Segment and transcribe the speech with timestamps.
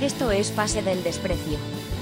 [0.00, 1.58] Esto es Pase del Desprecio.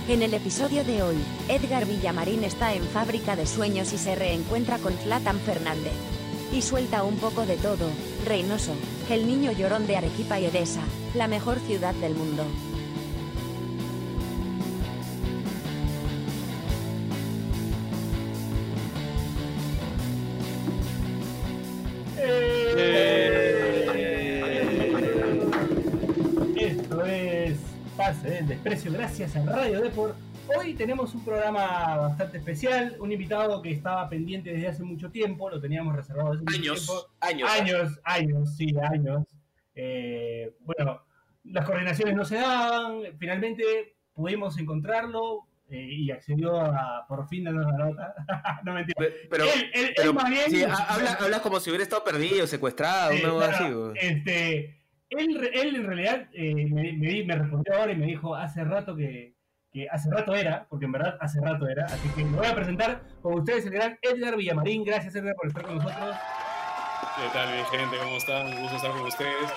[0.07, 1.17] En el episodio de hoy,
[1.49, 5.95] Edgar Villamarín está en fábrica de sueños y se reencuentra con Zlatan Fernández.
[6.53, 7.89] Y suelta un poco de todo,
[8.27, 8.75] Reynoso,
[9.09, 10.83] el niño llorón de Arequipa y Edesa,
[11.15, 12.45] la mejor ciudad del mundo.
[28.47, 30.15] Del Desprecio, gracias a Radio Deport.
[30.57, 35.51] Hoy tenemos un programa bastante especial, un invitado que estaba pendiente desde hace mucho tiempo,
[35.51, 37.11] lo teníamos reservado desde hace mucho Años, tiempo.
[37.21, 37.51] años.
[37.51, 39.25] Años, años, sí, años.
[39.75, 41.03] Eh, bueno,
[41.45, 47.67] las coordinaciones no se daban, finalmente pudimos encontrarlo eh, y accedió a por fin darnos
[47.67, 48.15] la nota.
[48.65, 48.95] no mentira.
[48.99, 51.83] Pe- Pero, Él- él- él pero más bien- sí, ha- habla- hablas como si hubiera
[51.83, 53.99] estado perdido, secuestrado, cosa claro, así.
[54.07, 54.79] este,
[55.11, 58.65] él, él en realidad eh, me, me di- me respondió ahora y me dijo hace
[58.65, 59.35] rato que,
[59.73, 62.55] que hace rato era, porque en verdad hace rato era, así que lo voy a
[62.55, 64.85] presentar con ustedes el gran Edgar Villamarín.
[64.85, 66.17] Gracias Edgar por estar con nosotros.
[67.17, 67.97] ¿Qué tal, mi gente?
[68.03, 68.47] ¿Cómo están?
[68.47, 69.53] Un gusto estar con ustedes.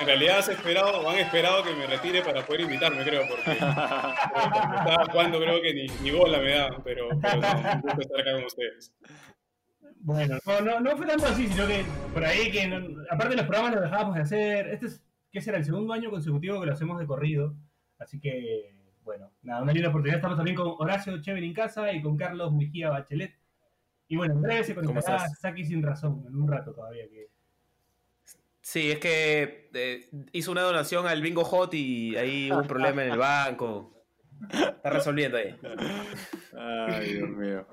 [0.00, 3.50] En realidad has esperado, o han esperado que me retire para poder invitarme, creo, porque
[3.52, 8.20] estaba jugando, creo que ni, ni bola me da, pero, pero no, un gusto estar
[8.20, 8.94] acá con ustedes.
[10.02, 11.84] Bueno, no, no, no fue tanto así, sino que
[12.14, 15.58] por ahí que, no- aparte los programas los dejábamos de hacer, este es, ¿qué será?
[15.58, 17.54] El segundo año consecutivo que lo hacemos de corrido,
[17.98, 20.16] así que, bueno, nada, una linda oportunidad.
[20.16, 23.34] Estamos también con Horacio Chever en casa y con Carlos Mejía Bachelet.
[24.08, 25.28] Y bueno, en breve se conectará?
[25.28, 27.06] Saki sin razón, en un rato todavía.
[27.08, 27.28] Que...
[28.60, 33.04] Sí, es que eh, hizo una donación al Bingo Hot y ahí hubo un problema
[33.04, 33.92] en el banco.
[34.50, 35.54] Está resolviendo ahí.
[36.56, 37.66] Ay, Dios mío.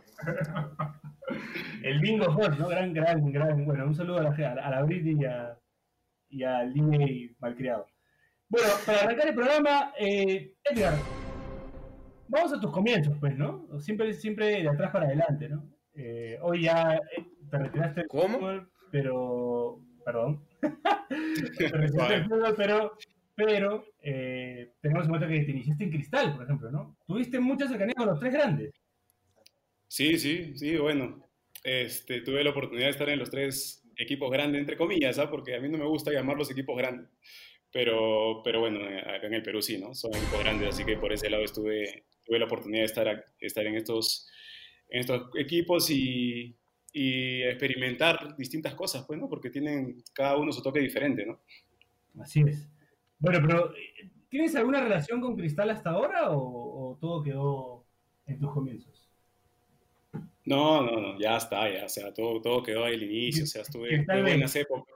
[1.84, 2.68] El Bingo Hot, ¿no?
[2.68, 3.66] Gran, gran, gran.
[3.66, 5.58] Bueno, un saludo a la, a la Britney y, a,
[6.30, 7.88] y al DJ malcriado.
[8.50, 10.94] Bueno, para arrancar el programa, eh, Edgar,
[12.30, 13.68] vamos a tus comienzos, pues, ¿no?
[13.80, 15.70] Siempre, siempre de atrás para adelante, ¿no?
[15.94, 18.38] Eh, hoy ya eh, te retiraste del ¿Cómo?
[18.38, 19.82] fútbol, pero.
[20.06, 20.45] Perdón.
[21.58, 22.98] te retiraste del fútbol, pero.
[23.36, 26.98] Pero eh, tenemos en cuenta que te iniciaste en cristal, por ejemplo, ¿no?
[27.06, 28.72] Tuviste mucha cercanía con los tres grandes.
[29.87, 31.23] Sí, sí, sí, bueno.
[31.64, 35.30] Este, tuve la oportunidad de estar en los tres equipos grandes, entre comillas, ¿ah?
[35.30, 37.09] porque a mí no me gusta llamarlos equipos grandes.
[37.71, 39.93] Pero, pero bueno, eh, acá en el Perú sí, ¿no?
[39.93, 43.65] Son equipos grandes, así que por ese lado estuve, tuve la oportunidad de estar, estar
[43.65, 44.30] en, estos,
[44.89, 46.55] en estos equipos y,
[46.93, 49.27] y experimentar distintas cosas, pues, ¿no?
[49.27, 51.42] Porque tienen cada uno su toque diferente, ¿no?
[52.21, 52.67] Así es.
[53.20, 57.86] Bueno, pero eh, ¿tienes alguna relación con Cristal hasta ahora o, o todo quedó
[58.26, 59.07] en tus comienzos?
[60.47, 63.47] No, no, no, ya está, ya, o sea, todo, todo quedó ahí al inicio, o
[63.47, 64.95] sea, estuve en buenas épocas.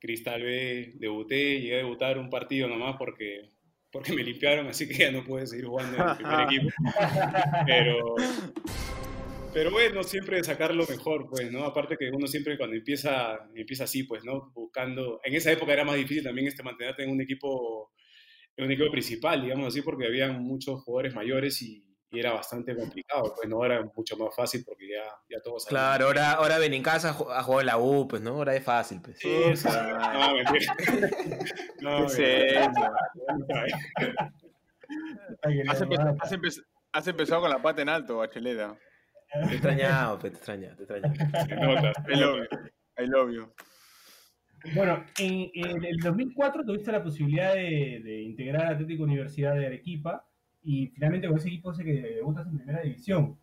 [0.00, 3.48] Cristal B, debuté, llegué a debutar un partido nomás porque,
[3.92, 6.68] porque me limpiaron, así que ya no pude seguir jugando en el primer equipo.
[7.64, 8.16] Pero,
[9.54, 11.62] pero bueno, siempre sacar lo mejor, pues, ¿no?
[11.62, 14.50] Aparte que uno siempre cuando empieza, empieza así, pues, ¿no?
[14.52, 17.92] Buscando, en esa época era más difícil también este, mantenerte en un equipo,
[18.56, 22.74] en un equipo principal, digamos así, porque había muchos jugadores mayores y, y era bastante
[22.74, 23.56] complicado, pues, ¿no?
[23.56, 25.66] Ahora es mucho más fácil porque ya, ya todos.
[25.66, 28.30] Claro, ahora, ahora ven en casa a jugar en la U, pues, ¿no?
[28.30, 29.18] Ahora es fácil, pues.
[29.18, 30.74] Sí, o sea, no, mentira.
[31.80, 32.58] No, que
[35.68, 38.76] Has, le- empe- has empe- has empezado con la pata en alto, Bacheleta.
[39.32, 41.14] Te he extrañado, pues, te extraña, te extraña.
[41.46, 42.56] Se nota, se I love nota.
[42.96, 43.04] you.
[43.04, 43.52] I love you.
[44.74, 49.66] Bueno, en, en el 2004 tuviste la posibilidad de, de integrar a Atlético Universidad de
[49.66, 50.27] Arequipa
[50.70, 53.38] y finalmente con ese equipo sé que debutas en primera división.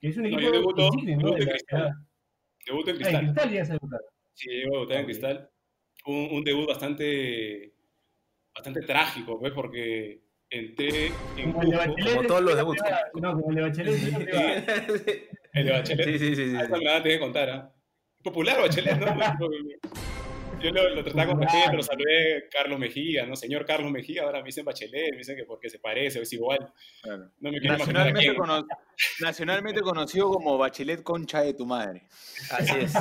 [0.00, 1.02] Que es un No, equipo yo debuto- ¿no?
[1.04, 1.80] debuto De en la Cristal.
[1.80, 1.92] ciudad.
[2.66, 3.24] Debut en Ah, en Cristal.
[3.24, 4.00] Cristal llegas a debutar.
[4.34, 5.04] Sí, llego a debutar en.
[5.06, 5.50] Cristal.
[6.06, 7.72] Un, un debut bastante,
[8.54, 11.06] bastante trágico, pues, porque entré
[11.36, 11.90] en Como el de Cusco.
[11.90, 12.16] Bachelet.
[12.16, 12.82] Como todos los debuts.
[13.20, 14.02] No, como el de Bachelet.
[15.54, 16.04] El de Bachelet.
[16.06, 16.56] Sí, sí, sí, sí.
[16.56, 17.74] Ah, esa me la tenés que contar, ¿ah?
[18.22, 19.06] Popular Bachelet, ¿no?
[20.62, 23.36] Yo lo, lo trataba con respeto, lo saludé Carlos Mejía, ¿no?
[23.36, 26.58] Señor Carlos Mejía, ahora me dicen Bachelet, me dicen que porque se parece es igual.
[27.02, 27.30] Claro.
[27.40, 28.66] No me quiero imaginar a Nacionalmente, cono-
[29.20, 32.08] nacionalmente conocido como Bachelet Concha de tu madre.
[32.50, 32.92] Así es.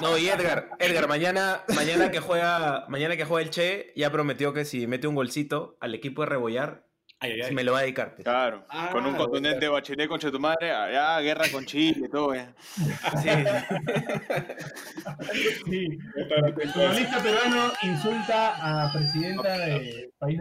[0.00, 4.52] No, y Edgar, Edgar, mañana, mañana que juega, mañana que juega el Che, ya prometió
[4.52, 6.86] que si mete un golcito al equipo de Rebollar,
[7.22, 7.54] Ay, ay, ay.
[7.54, 8.14] me lo va a dedicar.
[8.14, 8.24] pues.
[8.24, 8.64] Claro.
[8.68, 10.66] Ah, con un contundente Bachelet Concha de tu madre.
[10.68, 12.34] Ya, guerra con Chile, todo.
[12.34, 12.52] ya.
[12.66, 13.28] Sí,
[15.64, 15.70] Sí.
[15.70, 16.72] Bien, entonces.
[16.72, 20.38] Futbolista peruano insulta a presidenta de país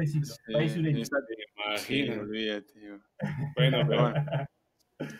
[0.51, 1.05] país sureño.
[1.05, 1.11] Sí,
[1.77, 2.21] sí, Imagino.
[2.23, 2.99] olvídate, tío.
[3.55, 4.25] Bueno, pero Bueno.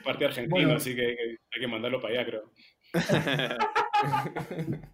[0.04, 0.74] parte argentino, Bueno.
[0.76, 2.52] así que hay, que hay que mandarlo para allá, creo.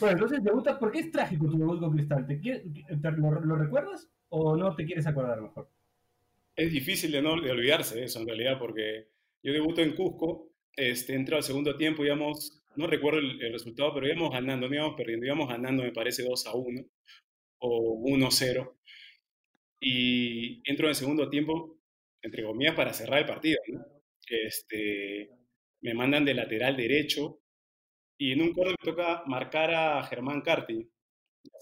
[0.00, 2.26] Bueno, entonces debutas, ¿por qué es trágico tu debut con Cristal?
[2.26, 4.08] ¿Te, te- lo recuerdas?
[4.34, 5.68] O no te quieres acordar mejor?
[6.56, 9.08] Es difícil de no de olvidarse eso en realidad, porque
[9.42, 13.94] yo debuto en Cusco, este, entro al segundo tiempo, íbamos, no recuerdo el, el resultado,
[13.94, 16.84] pero íbamos ganando, no íbamos perdiendo, íbamos ganando, me parece, 2 a 1
[17.58, 18.72] o 1-0.
[19.80, 21.78] Y entro en el segundo tiempo,
[22.22, 23.60] entre comillas, para cerrar el partido.
[24.28, 25.30] Este,
[25.82, 27.40] me mandan de lateral derecho
[28.16, 30.88] y en un corner me toca marcar a Germán Carti.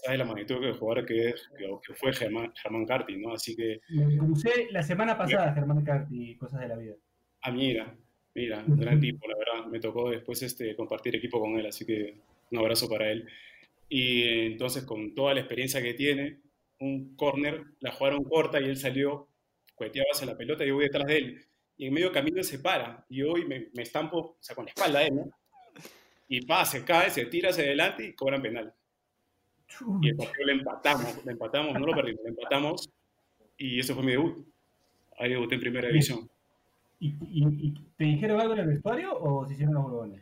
[0.03, 3.33] Sabes la magnitud jugador que, es, que, que fue Germán, Germán Carti, ¿no?
[3.33, 6.95] Así que, Me crucé la semana pasada, Germán Carti, cosas de la vida.
[7.41, 7.95] ah, mira,
[8.35, 9.69] mira, un gran tipo, la verdad.
[9.69, 12.15] Me tocó después este, compartir equipo con él, así que
[12.51, 13.27] un abrazo para él.
[13.89, 16.39] Y entonces, con toda la experiencia que tiene,
[16.79, 19.27] un corner, la jugaron corta y él salió,
[19.75, 21.45] cueteaba hacia la pelota y yo voy detrás de él.
[21.77, 24.71] Y en medio camino se para y hoy me, me estampo, o sea, con la
[24.71, 25.31] espalda a él, ¿no?
[26.27, 28.73] Y pa, se cae, se tira hacia adelante y cobran penal.
[30.01, 32.89] Y el partido le empatamos, le empatamos, no lo perdimos, le empatamos
[33.57, 34.45] y ese fue mi debut.
[35.19, 36.29] Ahí debuté en primera división.
[36.99, 40.21] ¿Y, y, y te dijeron algo en el vestuario o se hicieron los huevones?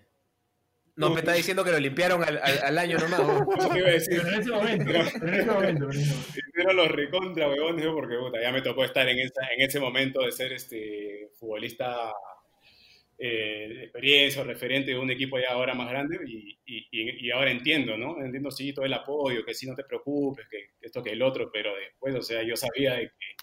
[0.95, 3.21] No, me está diciendo que lo limpiaron al, al- al año nomás.
[3.77, 4.21] iba a decir.
[4.21, 4.85] Pero en ese momento,
[5.19, 5.89] pero en ese momento.
[5.89, 10.21] Hicieron los recontra huevones, porque puta, ya me tocó estar en, esa, en ese momento
[10.21, 12.11] de ser este futbolista
[13.23, 16.87] eh, experiencia o referente de un equipo ya ahora más grande y, y,
[17.27, 18.23] y- ahora entiendo, ¿no?
[18.23, 21.51] Entiendo sí todo el apoyo, que sí no te preocupes, que esto que el otro,
[21.51, 23.35] pero después, o sea, yo sabía de que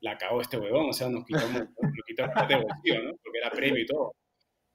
[0.00, 3.10] la cagó este huevón, o sea, nos quitó, nos quitó el parte de bolsillo, ¿no?
[3.22, 4.14] Porque era premio y todo.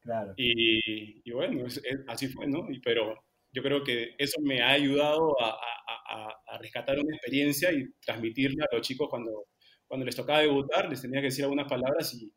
[0.02, 0.34] Claro.
[0.38, 2.68] Y, y bueno, es- es- así fue, ¿no?
[2.70, 3.16] Y, pero
[3.52, 7.86] yo creo que eso me ha ayudado a, a- a- a rescatar una experiencia y
[8.06, 9.48] transmitirla a los chicos cuando,
[9.88, 12.32] cuando les tocaba debutar, les tenía que decir algunas palabras y,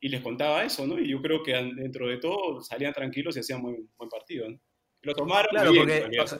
[0.00, 0.98] y les contaba eso, ¿no?
[0.98, 4.60] Y yo creo que dentro de todo salían tranquilos y hacían muy buen partido, ¿no?
[5.02, 6.38] Lo tomaron Claro, bien, en porque, o sea,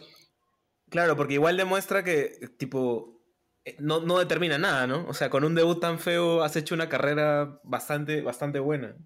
[0.90, 3.22] claro, porque igual demuestra que, tipo,
[3.64, 5.06] eh, no, no determina nada, ¿no?
[5.08, 8.96] O sea, con un debut tan feo has hecho una carrera bastante, bastante buena.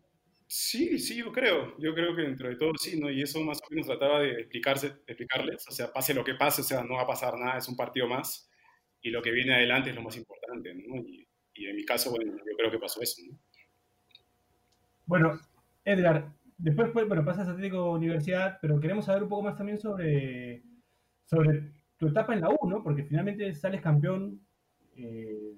[0.47, 1.77] Sí, sí, yo creo.
[1.79, 3.11] Yo creo que dentro de todo sí, ¿no?
[3.11, 5.65] Y eso más o menos trataba de explicarse, de explicarles.
[5.69, 7.77] O sea, pase lo que pase, o sea, no va a pasar nada, es un
[7.77, 8.51] partido más.
[9.01, 10.97] Y lo que viene adelante es lo más importante, ¿no?
[10.97, 13.39] Y, y en mi caso, bueno, yo creo que pasó eso, ¿no?
[15.11, 15.41] Bueno,
[15.85, 19.77] Edgar, después pues, bueno, pasas a Atlético Universidad, pero queremos saber un poco más también
[19.77, 20.63] sobre,
[21.25, 22.81] sobre tu etapa en la U, ¿no?
[22.85, 24.41] Porque finalmente sales campeón
[24.95, 25.57] eh,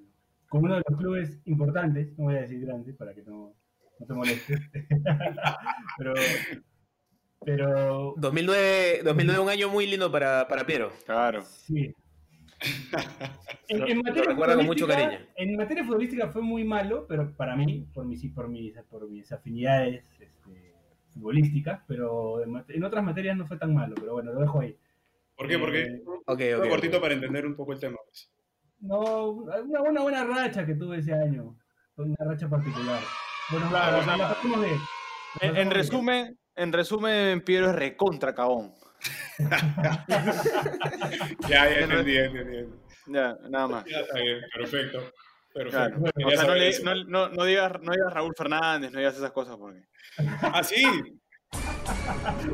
[0.49, 3.55] con uno de los clubes importantes, no voy a decir grandes para que no,
[3.99, 4.59] no te molestes,
[5.99, 6.15] pero,
[7.45, 10.93] pero 2009, 2009 un año muy lindo para, para Piero.
[11.05, 11.43] Claro.
[11.43, 11.95] sí.
[13.69, 15.19] En, en lo materia con mucho cariño.
[15.37, 19.31] En materia futbolística fue muy malo, pero para mí, por mis, por mis, por mis
[19.33, 20.75] afinidades este,
[21.13, 24.77] futbolísticas, pero en, otras materias no fue tan malo, pero bueno, lo dejo ahí.
[25.37, 25.59] ¿Por qué?
[25.59, 26.69] Porque Eh, Ok, fue ok.
[26.69, 27.97] cortito para entender un poco el tema.
[28.05, 28.31] pues.
[28.81, 31.57] No, una buena, buena racha que tuve ese año.
[31.97, 33.01] Una racha particular.
[33.51, 34.37] Bueno, Claro, la, o sea, la.
[35.41, 38.73] La En, resumen, en resumen, Piero es recontra cabón.
[41.49, 42.67] Ya, ya entendí, ya entendí.
[43.07, 43.85] Ya, nada más.
[43.85, 44.99] Ya está bien, perfecto.
[45.53, 46.01] Perfecto.
[46.01, 46.27] Claro.
[46.27, 49.33] O sea, no, le- no, no, no digas, no digas Raúl Fernández, no digas esas
[49.33, 49.83] cosas porque.
[50.41, 50.83] Ah, sí.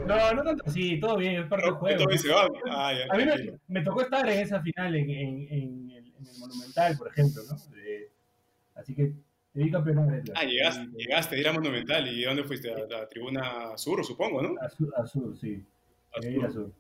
[0.07, 2.05] No, no tanto así, todo bien, es parte del juego.
[2.71, 6.07] ah, ya, A mí me, me tocó estar en esa final en, en, en el,
[6.19, 7.57] en el Monumental, por ejemplo, ¿no?
[7.77, 8.11] De-
[8.75, 9.13] así que
[9.53, 12.09] te di campeón de Ah, llegaste, llegaste a ir a Monumental.
[12.09, 12.73] ¿Y dónde fuiste?
[12.73, 14.55] A la tribuna sur, supongo, ¿no?
[14.61, 15.63] A sur, a sur, sí.
[16.17, 16.53] A Llegué a sur.
[16.67, 16.73] sur.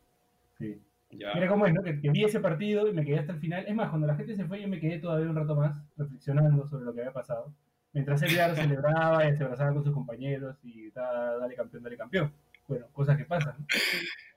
[0.58, 0.80] Sí.
[1.10, 1.32] Ya.
[1.34, 1.82] Mira cómo es, ¿no?
[1.82, 3.64] Que, que vi ese partido y me quedé hasta el final.
[3.66, 6.66] Es más, cuando la gente se fue, yo me quedé todavía un rato más reflexionando
[6.68, 7.52] sobre lo que había pasado.
[7.94, 11.96] Mientras él ya lo celebraba y se abrazaba con sus compañeros y dale campeón, dale
[11.96, 12.32] campeón.
[12.66, 13.54] Bueno, cosas que pasan.
[13.58, 13.66] ¿no?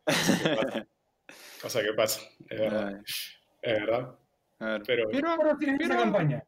[1.61, 2.87] Cosa que pasa, es verdad.
[2.95, 3.01] Ay,
[3.61, 4.15] Es verdad.
[4.59, 4.83] a ver.
[4.87, 6.43] Pero, ¿Qué recuerdos tienes de esa pero- campaña?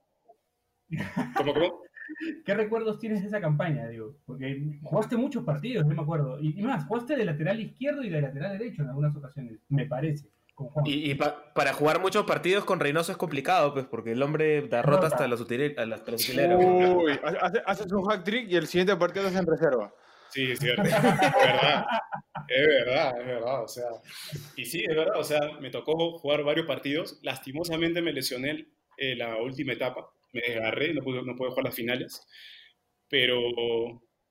[1.38, 1.82] ¿cómo, cómo?
[2.46, 4.16] ¿Qué recuerdos tienes de esa campaña, digo?
[4.26, 6.40] Porque jugaste muchos partidos, no me acuerdo.
[6.40, 9.86] Y, y más, jugaste de lateral izquierdo y de lateral derecho en algunas ocasiones, me
[9.86, 10.86] parece, con Juan.
[10.88, 14.62] Y, y pa- para jugar muchos partidos con Reynoso es complicado, pues, porque el hombre
[14.64, 15.78] derrota hasta los utileros.
[16.64, 19.94] Uy, hace- haces un hack trick y el siguiente partido es en reserva.
[20.30, 20.82] Sí, es cierto.
[20.82, 21.86] Es verdad.
[22.48, 23.64] Es verdad, es verdad.
[23.64, 23.86] O sea,
[24.56, 25.20] y sí, es verdad.
[25.20, 27.20] O sea, me tocó jugar varios partidos.
[27.22, 28.68] Lastimosamente me lesioné
[28.98, 30.08] en la última etapa.
[30.34, 32.22] Me desgarré, no pude, no pude jugar las finales.
[33.10, 33.40] Pero,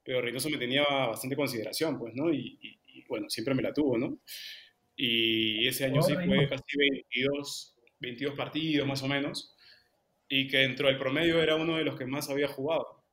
[0.03, 2.33] pero Reynoso me tenía bastante consideración, pues, ¿no?
[2.33, 4.19] Y, y- y, bueno, siempre me la tuvo, ¿no?
[4.97, 6.49] Y ese año sí Reynoso.
[6.51, 9.55] casi 22, 22 partidos más o menos.
[10.29, 13.05] Y que dentro del promedio era uno de los que más había jugado.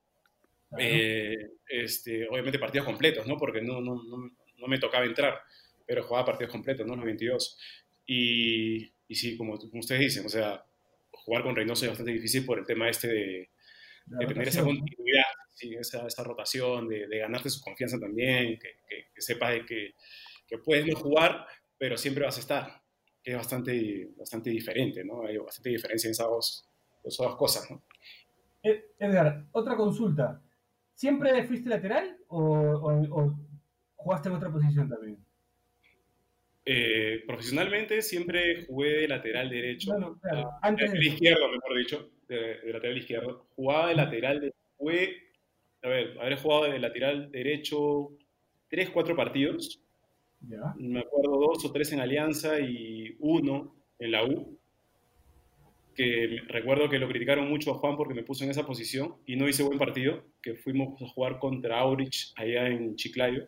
[0.69, 0.84] Claro.
[0.86, 1.36] Eh,
[1.67, 3.38] este, obviamente partidos completos, ¿no?
[3.38, 5.41] Porque no, no, no, no me tocaba entrar,
[5.86, 6.96] pero jugaba partidos completos, ¿no?
[6.96, 7.58] Los 22.
[8.05, 10.63] Y, y sí, como, como ustedes dicen, o sea,
[11.29, 13.50] jugar con Reynoso es bastante difícil por el tema este de,
[14.27, 19.05] tener esa continuidad, sí, esa, esa rotación, de, de ganarte su confianza también, que, que,
[19.13, 19.93] que sepas de que,
[20.48, 21.45] que puedes no jugar,
[21.77, 22.81] pero siempre vas a estar,
[23.21, 25.24] que es bastante, bastante diferente, ¿no?
[25.27, 26.65] Hay bastante diferencia en esas dos,
[27.03, 27.83] esas dos cosas, ¿no?
[28.63, 30.41] Ed- Edgar, otra consulta.
[30.95, 33.39] ¿Siempre fuiste lateral o, o- o
[33.98, 35.24] jugaste en otra posición también?
[36.71, 42.59] Eh, profesionalmente siempre jugué de lateral derecho, Bueno, claro, antes de izquierdo, mejor dicho, de,
[42.59, 43.47] de lateral izquierdo.
[43.55, 45.17] Jugaba de lateral, de, jugué,
[45.81, 48.11] a ver, habré jugado de lateral derecho
[48.67, 49.81] tres, cuatro partidos.
[50.41, 50.75] Ya.
[50.77, 54.59] me acuerdo dos o tres en Alianza y uno en la U,
[55.95, 59.38] que recuerdo que lo criticaron mucho a Juan porque me puso en esa posición y
[59.38, 63.47] no hice buen partido, que fuimos a jugar contra Aurich allá en Chiclayo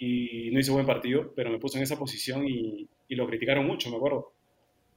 [0.00, 3.66] y no hice buen partido, pero me puso en esa posición y, y lo criticaron
[3.66, 4.34] mucho, me acuerdo.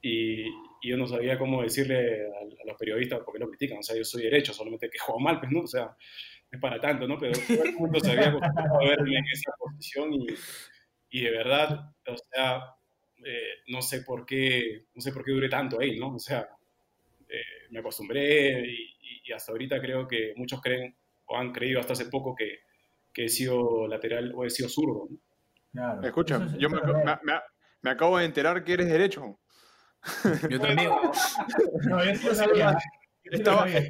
[0.02, 0.42] Y,
[0.82, 3.82] y yo no sabía cómo decirle a, a los periodistas por qué lo critican, o
[3.82, 5.60] sea, yo soy derecho, solamente que juego mal, pues, ¿no?
[5.62, 5.96] O sea,
[6.50, 7.18] es para tanto, ¿no?
[7.18, 10.26] Pero todo el mundo se había acostumbrado a verme en esa posición y,
[11.10, 12.62] y de verdad, o sea,
[13.24, 16.14] eh, no sé por qué, no sé por qué duré tanto ahí, ¿no?
[16.14, 16.48] O sea,
[17.28, 18.96] eh, me acostumbré y-
[19.26, 20.94] y hasta ahorita creo que muchos creen
[21.26, 22.58] o han creído hasta hace poco que,
[23.14, 25.06] que he sido lateral o he sido zurdo.
[25.10, 25.16] ¿no?
[25.72, 26.02] Claro.
[26.06, 27.20] Escucha, Eso es- yo me, eso es verdad.
[27.24, 27.40] me- me-
[27.82, 29.38] me acabo de enterar que eres derecho.
[30.50, 30.90] Yo también.
[31.88, 32.76] No, lo sabía.
[33.24, 33.88] Estaba- sabía.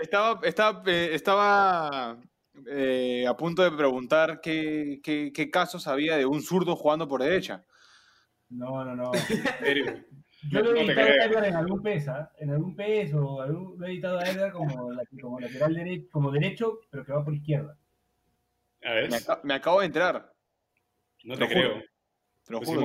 [0.00, 2.18] Estaba, estaba, eh, estaba
[2.66, 7.22] eh, a punto de preguntar qué, qué- qué casos había de un zurdo jugando por
[7.22, 7.64] derecha.
[8.48, 9.12] No, no, no.
[9.60, 10.04] En serio.
[10.50, 11.24] Yo lo he editado a.
[11.24, 12.32] Edgar en algún PES, ¿ah?
[12.38, 16.80] En algún PES o algún- lo he editado a Edgar como lateral derecho, como derecho,
[16.90, 17.76] pero que va por izquierda.
[18.84, 20.32] A ver, Me, me acabo de enterar,
[21.24, 21.72] no te creo.
[21.74, 21.84] juro.
[22.44, 22.80] te lo Pues juro,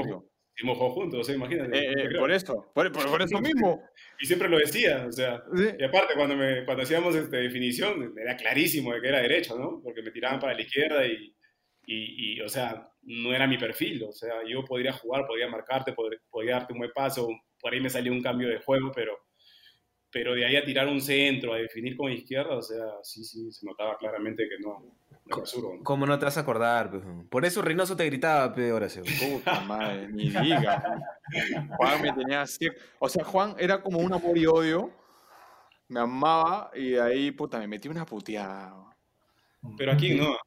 [0.89, 1.33] juntos, ¿eh?
[1.35, 1.77] imagínate.
[1.77, 3.83] Eh, eh, por eso, por, por- por eso mismo.
[4.19, 5.69] Y siempre lo decía, o sea, Sí.
[5.77, 9.79] Y aparte, cuando, me, cuando hacíamos este, definición, era clarísimo de que era derecho, ¿no?
[9.83, 11.35] Porque me tiraban para la izquierda y,
[11.85, 14.03] y, y, o sea, no era mi perfil.
[14.03, 17.27] O sea, yo podría jugar, podría marcarte, pod- podría darte un buen paso,
[17.59, 19.15] por ahí me salió un cambio de juego, pero,
[20.11, 23.51] pero de ahí a tirar un centro, a definir con izquierda, o sea, sí, sí,
[23.51, 24.97] se notaba claramente que no, no.
[25.83, 26.89] ¿Cómo no te vas a acordar?
[27.29, 29.03] Por eso Reynoso te gritaba, pe, Horacio.
[29.03, 31.01] Puta madre, ni diga.
[31.77, 32.67] Juan me tenía así.
[32.99, 34.91] O sea, Juan era como un amor y odio.
[35.89, 38.73] Me amaba y de ahí, puta, me metí una puteada.
[39.77, 40.37] Pero aquí no.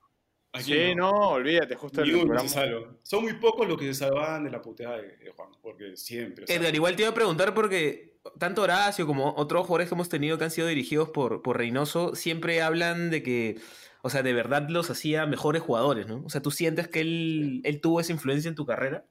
[0.52, 2.49] Aquí Sí, no, olvídate, justo Ni el uno programa.
[2.49, 2.88] se salva.
[3.02, 6.45] Son muy pocos los que se salvaban de la puteada de, de Juan, porque siempre.
[6.45, 9.95] o sea, Edgar, igual te iba a preguntar porque tanto Horacio como otros jugadores que
[9.95, 13.57] hemos tenido que han sido dirigidos por, por Reynoso siempre hablan de que,
[14.03, 16.23] o sea, de verdad los hacía mejores jugadores, ¿no?
[16.25, 19.07] O sea, ¿tú sientes que él, él tuvo esa influencia en tu carrera?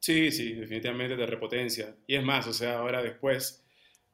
[0.00, 1.96] Sí, sí, definitivamente de repotencia.
[2.06, 3.64] Y es más, o sea, ahora después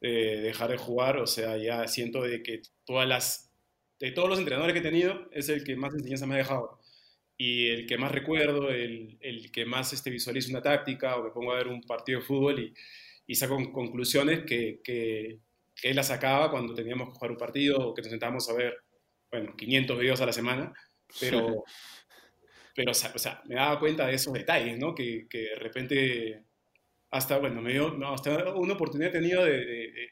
[0.01, 3.51] de dejar de jugar, o sea, ya siento de que todas las,
[3.99, 6.79] de todos los entrenadores que he tenido, es el que más enseñanza me ha dejado.
[7.37, 11.31] Y el que más recuerdo, el, el que más este, visualizo una táctica o me
[11.31, 12.73] pongo a ver un partido de fútbol y,
[13.27, 15.39] y saco con- conclusiones que, que,
[15.75, 18.53] que él las sacaba cuando teníamos que jugar un partido o que nos sentábamos a
[18.53, 18.75] ver,
[19.31, 20.73] bueno, 500 videos a la semana,
[21.19, 21.63] pero,
[22.75, 24.93] pero o sea, me daba cuenta de esos detalles, ¿no?
[24.95, 26.43] Que, que de repente,
[27.11, 30.11] hasta, bueno, me dio, no, hasta una oportunidad he tenido de, de, de-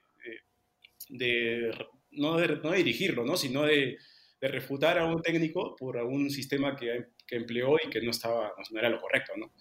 [1.09, 1.75] de-
[2.11, 3.35] no, de, no de dirigirlo, ¿no?
[3.37, 3.97] Sino de,
[4.39, 8.53] de refutar a un técnico por algún sistema que, que empleó y que no, estaba,
[8.71, 9.53] no era lo correcto, ¿no?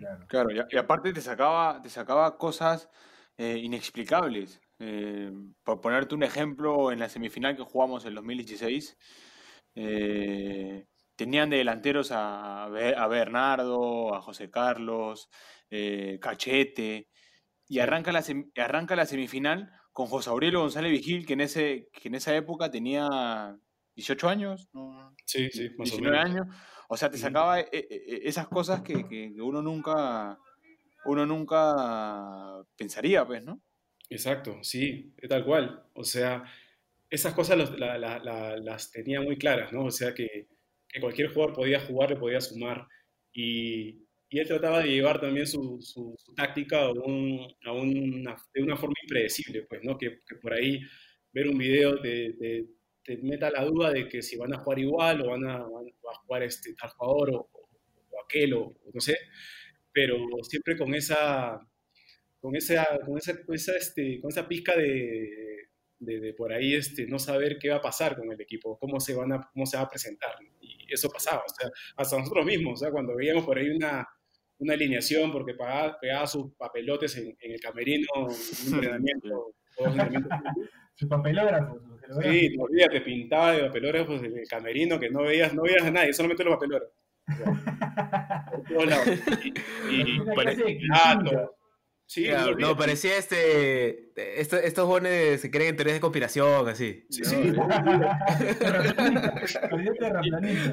[0.00, 0.26] Claro.
[0.28, 2.88] Claro, y, aparte te sacaba, te sacaba cosas
[3.36, 4.60] eh, inexplicables.
[4.78, 5.30] Eh,
[5.62, 8.96] por ponerte un ejemplo, en la semifinal que jugamos en 2016,
[9.74, 15.28] eh, tenían de delanteros a, a Bernardo, a José Carlos,
[15.70, 17.08] eh, Cachete,
[17.68, 21.88] y arranca la, sem- arranca la semifinal con José Aurelio González Vigil, que en, ese,
[21.92, 23.56] que en esa época tenía
[23.94, 24.68] 18 años.
[25.26, 26.30] Sí, sí, más o 19 menos.
[26.30, 26.56] años.
[26.92, 30.38] O sea, te sacaba eh, eh, esas cosas que, que- uno nunca
[31.04, 33.60] uno nunca pensaría, pues, ¿no?
[34.10, 35.84] Exacto, sí, es tal cual.
[35.94, 36.44] O sea,
[37.08, 39.84] esas cosas los- la- la- la- las tenía muy claras, ¿no?
[39.84, 40.48] O sea, que,
[40.88, 42.86] que cualquier jugador podía jugar, le podía sumar.
[43.32, 48.36] Y, y él trataba de llevar también su, su- su táctica a, un- a una,
[48.54, 49.96] de una forma impredecible, pues, ¿no?
[49.96, 50.80] Que, que por ahí
[51.32, 52.34] ver un video te-
[53.04, 55.86] te meta la duda de que si van a jugar igual o van a, van
[55.86, 57.50] a jugar este tal jugador o,
[58.10, 59.16] o aquel o o no sé.
[59.92, 61.60] Pero siempre con esa
[62.40, 66.74] con esa, con esa, con esa, este, con esa pizca de, de, de por ahí
[66.74, 69.66] este, no saber qué va a pasar con el equipo, cómo se, van a, cómo
[69.66, 70.34] se va a presentar.
[70.60, 74.08] Y eso pasaba, o sea, hasta nosotros mismos, o sea, cuando veíamos por ahí una,
[74.58, 79.54] una alineación porque pagaba, pegaba sus papelotes en, en el camerino, en un entrenamiento.
[79.76, 80.00] o un
[80.96, 80.96] entrenamiento.
[80.96, 81.82] Sus papelógrafos.
[81.82, 82.32] sus gelógrafos.
[82.32, 85.90] Sí, no olvídate, pintaba de papelógrafos en el camerino que no veías, no veías a
[85.90, 86.94] nadie, solamente los papelógrafos.
[88.50, 89.06] Por todos lados.
[89.90, 90.56] Y, y- pare-
[92.06, 94.10] sí, Claro, no parecía este.
[94.40, 97.06] esto- estos jóvenes se creen en teorías de conspiración, así.
[97.08, 97.28] Sí, ¿no?
[97.28, 97.52] sí.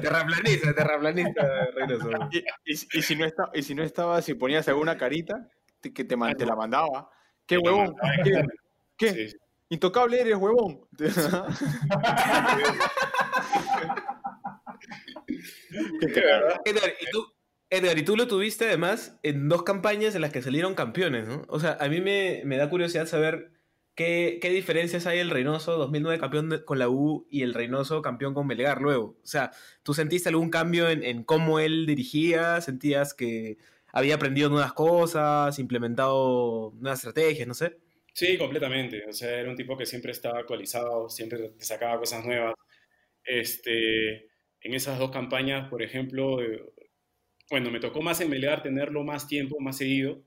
[0.00, 0.74] Terraplanista.
[0.74, 2.28] Terraplanista.
[2.32, 5.48] Y, y- y si no está, y si no estaba, si ponías alguna carita,
[5.80, 7.08] te- que te, man- te la mandaba.
[7.46, 7.94] ¿Qué Te huevón?
[8.24, 8.42] ¿Qué?
[8.96, 9.08] ¿Qué?
[9.12, 9.36] Sí, sí.
[9.70, 10.80] Intocable eres, huevón.
[16.00, 16.22] Qué.
[16.64, 17.26] Edgar, ¿y tú,
[17.70, 21.42] Edgar, y tú lo tuviste además en dos campañas en las que salieron campeones, ¿no?
[21.48, 23.52] O sea, a mí me, me da curiosidad saber
[23.94, 28.02] qué, qué diferencias hay el Reynoso 2009 campeón de- con la U y el Reynoso
[28.02, 29.18] campeón con Belgar luego.
[29.22, 29.50] O sea,
[29.82, 32.60] ¿tú sentiste algún cambio en, en cómo él dirigía?
[32.60, 33.58] ¿Sentías que
[33.92, 37.78] había aprendido nuevas cosas, implementado nuevas estrategias, no sé?
[38.18, 39.04] Sí, completamente.
[39.08, 42.54] O sea, era un tipo que siempre estaba actualizado, siempre te sacaba cosas nuevas.
[43.24, 44.26] Este,
[44.62, 46.62] en esas dos campañas, por ejemplo, eh,
[47.50, 50.22] bueno, me tocó más en Melgar tenerlo más tiempo, más seguido,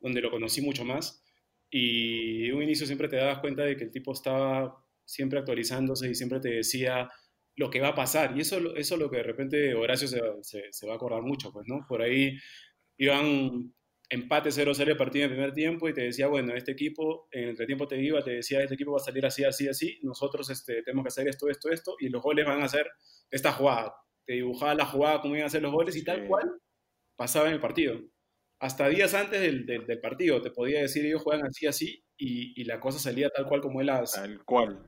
[0.00, 1.24] donde lo conocí mucho más.
[1.70, 6.10] Y de un inicio siempre te dabas cuenta de que el tipo estaba siempre actualizándose
[6.10, 7.10] y siempre te decía
[7.56, 8.36] lo que va a pasar.
[8.36, 11.52] Y eso, eso es lo que de repente Horacio se- se va a acordar mucho,
[11.52, 11.86] pues, ¿no?
[11.88, 12.38] Por ahí
[12.98, 13.72] iban
[14.08, 17.44] empate 0-0 el partido en el primer tiempo y te decía, bueno, este equipo, en
[17.44, 20.48] el entretiempo te iba, te decía, este equipo va a salir así, así, así, nosotros
[20.50, 22.86] este, tenemos que hacer esto, esto, esto, y los goles van a ser
[23.30, 23.94] esta jugada.
[24.24, 26.50] Te dibujaba la jugada, cómo iban a ser los goles y tal cual
[27.16, 28.00] pasaba en el partido.
[28.60, 32.60] Hasta días antes del, del- del partido te podía decir, ellos juegan así, así, y,
[32.60, 34.12] y la cosa salía tal cual como él las...
[34.12, 34.78] Tal cual,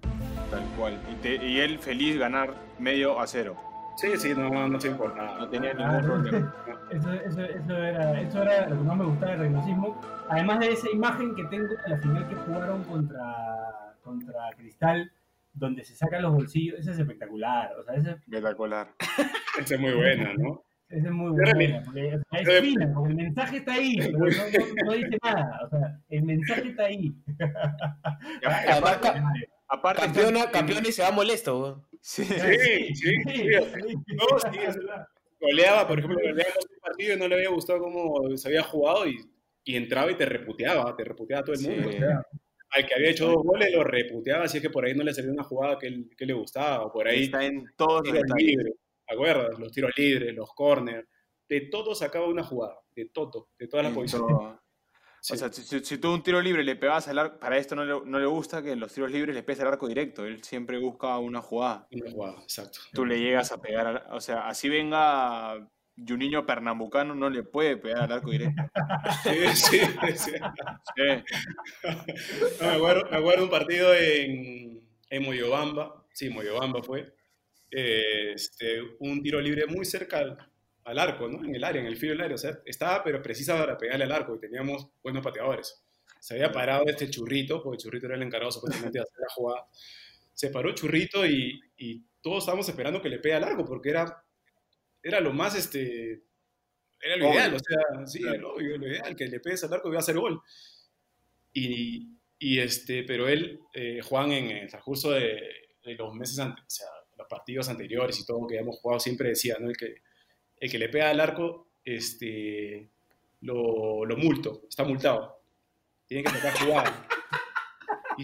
[0.51, 0.99] tal cual.
[1.13, 3.57] Y, te- y él feliz ganar medio a cero.
[4.01, 5.39] Sí, sí, no, no se importaba.
[5.39, 6.55] No tenía Ah, ningún problema.
[6.91, 10.01] Eso, eso, eso, era, eso era lo que más me gustaba del reynosismo.
[10.29, 15.11] Además de esa imagen que tengo de la final que jugaron contra, contra Cristal,
[15.53, 17.73] donde se sacan los bolsillos, esa es espectacular.
[17.79, 18.89] O sea, esa, Espectacular.
[19.59, 20.63] Esa es muy buena, ¿no?
[20.89, 21.83] esa es muy buena.
[21.85, 25.19] Porque, o sea, es fina, porque el mensaje está ahí, pero no, no- no dice
[25.25, 25.61] nada.
[25.65, 27.13] O sea, el mensaje está ahí.
[28.47, 28.99] Además,
[29.69, 31.89] aparte, ca- aparte campeona, está- campeón y se va molesto.
[32.01, 32.25] Sí.
[32.25, 33.47] Sí, sí, sí.
[34.15, 34.59] No, sí,
[35.41, 39.07] goleaba, por ejemplo, goleaba un partido y no le había gustado cómo se había jugado
[39.07, 39.17] y,
[39.65, 41.69] y entraba y te reputeaba, te reputeaba a todo el Sí.
[41.69, 41.89] mundo.
[41.89, 42.23] o sea,
[42.71, 45.15] al que había hecho dos goles lo reputeaba, así es que por ahí no le
[45.15, 48.13] salió una jugada que, él- que le gustaba, o por ahí Está en todos los
[48.15, 48.75] tiros libres,
[49.07, 49.59] ¿te acuerdas?
[49.59, 51.09] Los tiros libres, los corners,
[51.49, 54.59] de todo sacaba una jugada, de todo, de todas las posiciones.
[55.29, 55.35] Sí.
[55.35, 58.11] O sea, si, tú un tiro libre le pegabas al arco, para esto no le,
[58.11, 60.25] no le gusta que en los tiros libres le pegues al arco directo.
[60.25, 61.87] Él siempre busca una jugada.
[61.91, 62.79] Una jugada, exacto.
[62.95, 67.43] Tú le llegas a pegar, al- o sea, así venga un niño pernambucano, no le
[67.43, 68.63] puede pegar al arco directo.
[69.23, 69.81] Sí, sí,
[70.17, 70.31] sí.
[70.97, 71.37] Sí.
[72.61, 77.15] No, me, acuerdo, me acuerdo un partido en, en Moyobamba, sí, Moyobamba fue,
[77.71, 80.51] este, un tiro libre muy cerca
[80.91, 81.45] al, arco, ¿no?
[81.45, 84.05] En el área, en el filo del área, o sea, estaba pero precisa para pegarle
[84.05, 85.83] al arco y teníamos buenos pateadores.
[86.21, 89.67] Se había parado este churrito, porque churrito era el encargado supuestamente de hacer la jugada.
[90.35, 94.25] Se paró churrito y, y todos estábamos esperando que le pegue al arco porque era,
[95.03, 96.23] era lo más, este,
[97.01, 97.35] era lo Obvio.
[97.35, 98.39] ideal, o sea, sí, Claro.
[98.41, 100.41] lo, obvio, lo ideal, que le pegues al arco y va a hacer gol.
[101.53, 105.41] Y, y este, pero él, eh, Juan, en el transcurso de,
[105.85, 109.31] de los meses antes, o sea, los partidos anteriores y todo que habíamos jugado, siempre
[109.31, 109.69] decía, ¿no?
[109.69, 110.03] El que,
[110.61, 112.91] el que le pega al arco, este,
[113.41, 115.41] lo, lo multo, está multado.
[116.07, 117.07] Tiene que sacar jugada.
[118.17, 118.23] Y,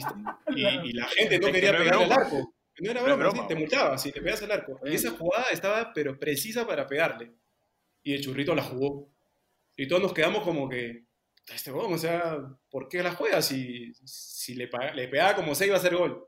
[0.60, 2.54] y- y la gente no Es que quería no pegarle al arco.
[2.80, 4.80] No era No broma, sí, te multaba si te pegas al arco.
[4.84, 7.32] Y esa jugada estaba, pero precisa para pegarle.
[8.02, 9.08] Y el churrito la jugó.
[9.76, 11.04] Y todos nos quedamos como que,
[11.54, 12.38] este huevón, o sea,
[12.70, 13.40] ¿por qué la juega?
[13.42, 16.26] Si, si le, le pegaba como se iba a hacer gol.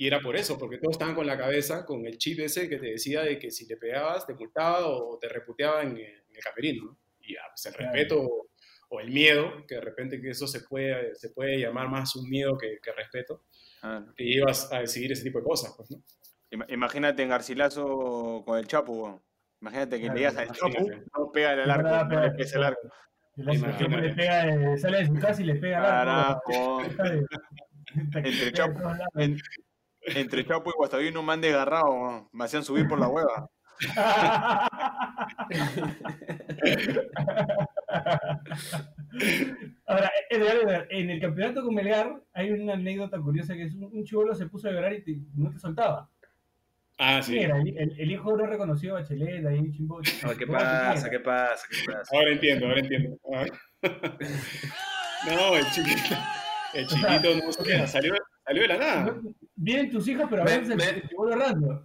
[0.00, 2.78] Y era por eso, porque todos estaban con la cabeza, con el chip ese que
[2.78, 6.36] te decía de que si le pegabas te multaba o te reputeaba en, el- en
[6.36, 6.84] el camerino.
[6.84, 6.98] ¿no?
[7.20, 7.92] Y ya, pues el Claro.
[7.92, 8.46] respeto o,
[8.90, 12.30] o el miedo, que de repente que eso se puede, se puede llamar más un
[12.30, 13.42] miedo que, que respeto,
[13.82, 15.72] Ah, te ibas a decidir ese tipo de cosas.
[15.76, 15.98] Pues, ¿no?
[16.50, 19.22] ima- Imagínate en Garcilaso con el Chapo.
[19.60, 22.80] Imagínate que Claro, le digas al Chapo, no pega No arco, no le arco.
[23.36, 23.78] El Imagínate.
[23.78, 26.82] siempre le pega, eh, sale de su casa y le pega al arco.
[26.96, 27.26] Carajo.
[28.14, 28.80] Entre Chapo,
[29.16, 29.36] en-
[30.14, 33.48] entre Chapo y Guastavino me han desgarrado, me hacían subir por la hueva.
[39.86, 43.84] Ahora, Edgar, Edgar, en el campeonato con Melgar hay una anécdota curiosa que es un,
[43.84, 46.08] un chivolo se puso a llorar y te- no te soltaba.
[46.98, 47.32] Ah, sí.
[47.32, 47.58] ¿Quién era?
[47.60, 50.00] El, el- el hijo no reconoció a Bachelet, ahí chimbo.
[50.00, 50.04] Ay,
[50.36, 51.08] ¿Qué chimbo, pasa?
[51.08, 51.66] ¿quién ¿Qué pasa?
[51.70, 52.16] ¿Qué pasa?
[52.16, 53.16] Ahora entiendo, ahora entiendo.
[53.34, 53.44] Ah.
[55.26, 56.14] No, el chiquito,
[56.74, 58.14] el chiquito no sabía, salió,
[58.48, 59.16] salió de la nada.
[59.54, 61.84] Vienen tus hijos, pero a veces me- se vuelve raro.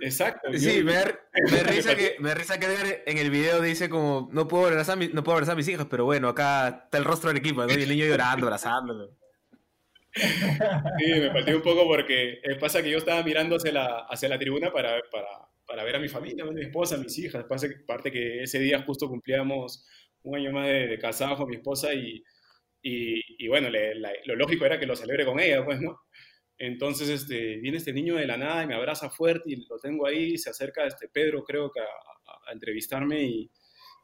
[0.00, 0.52] Exacto.
[0.52, 1.18] Sí, yo- me da,
[1.50, 4.92] me risa que, me risa que Edgar en el video dice como, no puedo abrazar,
[4.94, 7.38] a mi- no puedo abrazar a mis hijas, pero bueno, acá está el rostro del
[7.38, 7.70] equipo, ¿no?
[7.72, 9.10] Y el niño llorando, abrazándolo.
[10.14, 14.28] Sí, me partió un poco porque eh, pasa que yo estaba mirando hacia la, hacia
[14.28, 15.26] la tribuna para, para,
[15.66, 17.44] para ver a mi familia, a mi esposa, a mis hijas.
[17.44, 19.86] Pasa que, parte que ese día justo cumplíamos
[20.22, 22.22] un año más de, de casados con mi esposa y,
[22.82, 26.00] y, y bueno, le- la- lo lógico era que lo celebre con ella, pues, ¿no?
[26.58, 30.06] Entonces, este, viene este niño de la nada y me abraza fuerte y lo tengo
[30.06, 33.50] ahí, se acerca este Pedro, creo que a, a- a entrevistarme y,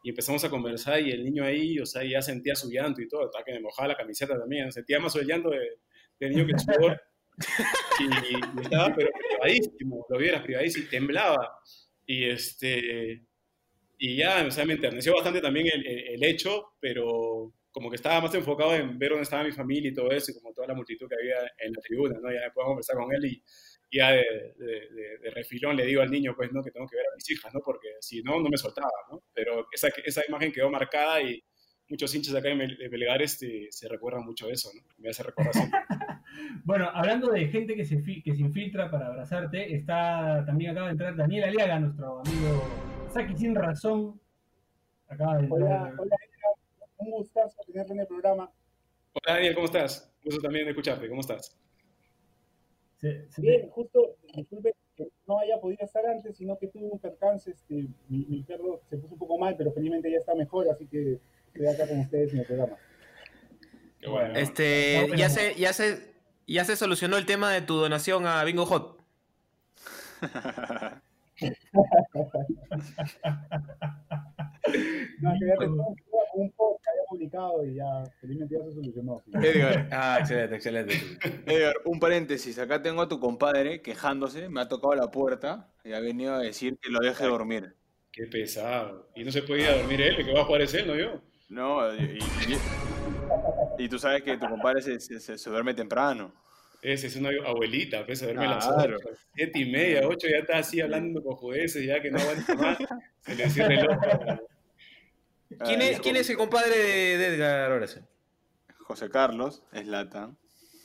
[0.02, 3.08] y empezamos a conversar y el niño ahí, o sea, ya sentía su llanto y
[3.08, 5.60] todo, hasta que me mojaba la camiseta también, sentía más el llanto de,
[6.20, 6.96] del niño que el.
[8.00, 11.60] Y, y estaba pero privadísimo, lo vieras privadísimo, y temblaba.
[12.06, 13.24] Y este
[13.98, 17.96] y ya, o sea, me enterneció bastante también el, el- el hecho, pero como que
[17.96, 20.66] estaba más enfocado en ver dónde estaba mi familia y todo eso, y como toda
[20.66, 22.28] la multitud que había en la tribuna, ¿no?
[22.32, 23.42] Ya después conversar con él y
[23.96, 24.24] ya de,
[24.58, 26.60] de, de- de refilón le digo al niño, pues, ¿no?
[26.60, 27.60] Que tengo que ver a mis hijas, ¿no?
[27.64, 29.22] Porque si no, no me soltaba, ¿no?
[29.32, 31.40] Pero esa, esa imagen quedó marcada y
[31.88, 34.82] muchos hinchas acá de de Belgar este, se recuerdan mucho de eso, ¿no?
[34.98, 35.78] Me hace recordar siempre.
[36.64, 40.86] Bueno, hablando de gente que se, fi- que se infiltra para abrazarte, está también acaba
[40.88, 42.62] de entrar Daniel Aliaga, nuestro amigo
[43.12, 44.20] Saki sin razón.
[45.08, 45.62] Acaba de entrar.
[45.62, 46.16] Hola, hola.
[46.98, 48.50] Un gustazo tenerte en el programa.
[49.12, 50.10] Hola Daniel, ¿cómo estás?
[50.24, 51.56] Gusto también de escucharte, ¿cómo estás?
[52.96, 56.98] Se- se- Bien, justo, disculpe que no haya podido estar antes, sino que tuve un
[56.98, 60.68] percance, este, mi, mi perro se puso un poco mal, pero felizmente ya está mejor,
[60.68, 61.20] así que
[61.52, 62.76] estoy acá con ustedes en el programa.
[64.00, 64.34] Qué bueno.
[64.36, 65.14] Este, Bueno.
[65.16, 66.14] ya se, ya se,
[66.46, 68.98] ya se solucionó el tema de tu donación a Bingo Hot.
[75.20, 75.70] No, que con
[76.34, 79.20] un post que había publicado y ya, felizmente ya se solucionó.
[79.24, 79.30] sí.
[79.34, 80.94] Edgar, Ah, excelente, excelente.
[81.46, 82.58] Edgar, un paréntesis.
[82.58, 86.38] Acá tengo a tu compadre quejándose, me ha tocado la puerta y ha venido a
[86.40, 87.74] decir que lo deje dormir.
[88.12, 89.08] Qué pesado.
[89.14, 90.96] Y no se puede ir a dormir él, que va a jugar es él, no
[90.96, 91.20] yo.
[91.48, 96.32] No, y, y- y tú sabes que tu compadre se, se- se- se duerme temprano.
[96.82, 98.98] Ese es una abuelita, pues, a verme las Claro.
[99.34, 102.78] siete y media, ocho, ya está así hablando con judeces, ya que no aguanta más.
[103.22, 104.00] Se le cierra el ojo.
[105.64, 108.00] ¿Quién Ay, es, ¿Quién es el compadre de, de Edgar ahora sí?
[108.80, 110.30] José Carlos, es lata.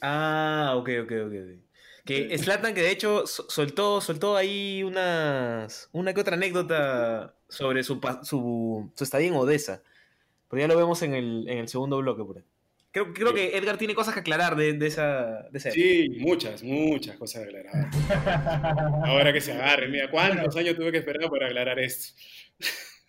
[0.02, 1.34] Ah, ok, ok, ok.
[1.34, 1.60] ok.
[2.06, 7.84] Que Slatan que de hecho so- soltó, soltó ahí unas, una que otra anécdota sobre
[7.84, 9.82] su, su, su estadía en Odessa.
[10.50, 12.44] Pero ya lo vemos en el, en el segundo bloque por ahí.
[12.92, 15.72] Creo, creo que Edgar tiene cosas que aclarar de, de esa, de esa.
[15.72, 17.90] Sí, muchas, muchas cosas a aclarar.
[19.06, 22.14] Ahora que se agarre, mira, ¿cuántos años tuve que esperar para aclarar esto?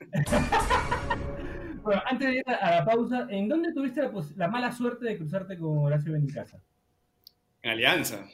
[1.83, 5.05] Bueno, antes de ir a la pausa, ¿en dónde tuviste la, pos- la mala suerte
[5.05, 6.59] de cruzarte con Horacio Benicasa?
[7.61, 8.27] En Alianza,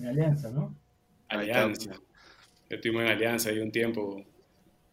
[0.00, 0.74] En Alianza, ¿no?
[1.28, 1.92] Alianza.
[2.68, 4.24] Estuvimos en Alianza ahí un tiempo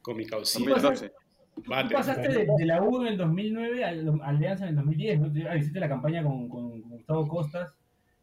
[0.04, 0.70] con mi causita.
[0.70, 1.10] 2012.
[1.56, 1.96] Tú Bate.
[1.96, 5.56] pasaste de, de la U en el 2009 a la Alianza en el 2010, ¿no?
[5.56, 7.74] Hiciste la campaña con, con Gustavo Costas,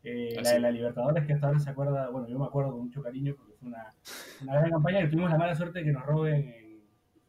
[0.04, 2.82] eh, la de la Libertadores, que hasta ahora se acuerda, bueno, yo me acuerdo con
[2.84, 3.92] mucho cariño porque fue una,
[4.42, 6.63] una gran campaña que tuvimos la mala suerte de que nos roben en,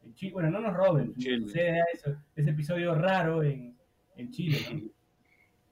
[0.05, 0.33] en Chile.
[0.33, 3.75] Bueno, no nos roben, sucede eso, ese episodio raro en,
[4.17, 4.81] en Chile, ¿no?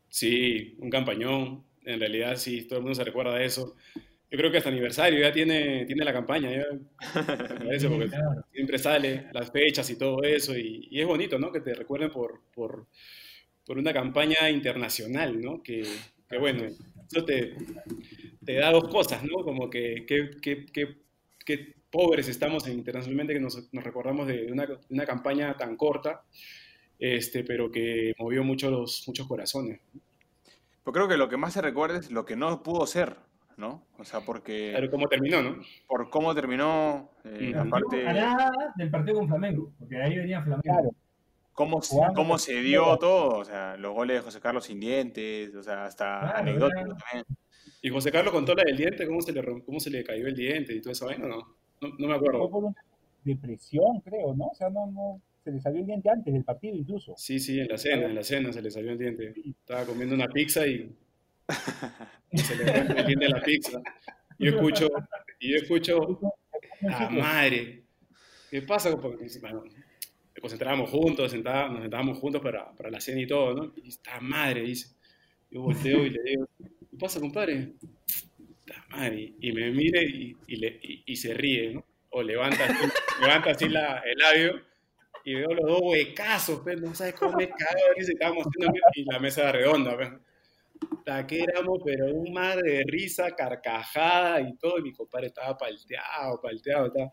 [0.10, 1.64] Sí, un campañón.
[1.86, 3.76] En realidad, sí, todo el mundo se recuerda de eso.
[4.32, 6.50] Yo creo que hasta aniversario ya tiene, tiene la campaña.
[6.52, 6.64] Ya,
[7.60, 8.46] me parece, porque Claro.
[8.52, 10.58] siempre sale las fechas y todo eso.
[10.58, 11.52] Y, y es bonito, ¿no?
[11.52, 12.88] Que te recuerden por, por,
[13.66, 15.62] por una campaña internacional, ¿no?
[15.64, 15.84] Que,
[16.30, 17.56] que bueno, eso te,
[18.46, 19.44] te da dos cosas, ¿no?
[19.44, 20.98] Como que, que, que, que-
[21.46, 25.78] que pobres estamos en- internacionalmente que nos, nos recordamos de una, de una campaña tan
[25.78, 26.24] corta,
[27.00, 29.80] este, pero que movió muchos, muchos corazones.
[30.84, 33.16] Pero creo que lo que más se recuerda es lo que no pudo ser,
[33.58, 33.86] ¿no?
[34.00, 35.62] O sea, porque Claro, cómo terminó, ¿no?
[35.88, 37.68] por cómo terminó, eh, Ujú.
[37.68, 37.98] aparte,
[38.76, 40.64] del partido con Flamengo, porque ahí venía Flamengo.
[40.64, 40.90] Claro,
[41.54, 41.80] cómo,
[42.16, 45.86] cómo se dio todo, o sea, los goles de José Carlos sin dientes, o sea,
[45.86, 46.98] hasta Claro, anecdótico claro.
[47.12, 47.26] también.
[47.82, 50.36] Y José Carlos contó la del diente, cómo se le, cómo se le cayó el
[50.36, 51.58] diente y todo eso, ¿no?
[51.90, 52.50] No, me fue acuerdo.
[52.50, 52.76] por una
[53.24, 54.48] depresión, creo, ¿no?
[54.48, 57.14] O sea, no, no, se le salió el diente antes del partido incluso.
[57.18, 59.34] Sí, sí, en la cena, en la cena se le salió el diente.
[59.46, 60.96] Estaba comiendo una pizza y
[62.32, 63.82] y se le rompe el diente a la pizza.
[64.40, 64.90] Yo escucho,
[65.40, 66.20] y yo escucho,
[67.12, 67.84] madre,
[68.50, 68.96] ¿qué pasa?
[69.00, 73.54] Porque, bueno, nos concentrábamos juntos, sentábamos, nos sentábamos juntos para, para la cena y todo,
[73.54, 73.74] ¿no?
[73.84, 74.96] Y está madre, dice.
[75.52, 77.74] Yo volteo y le digo, ¿qué pasa, compadre?
[79.40, 80.04] Y me mire
[80.48, 81.86] y, se ríe, ¿no?
[82.12, 82.74] O levanta así,
[83.22, 84.62] levanta así la- el labio
[85.26, 89.06] y veo los dos huecazos, pues, no sabes cómo me cago, y se haciendo y
[89.06, 90.10] la mesa redonda, pues.
[90.90, 95.58] Puta, que éramos, pero un mar de risa, carcajada y todo, y mi compadre estaba
[95.58, 97.12] palteado, palteado, estaba,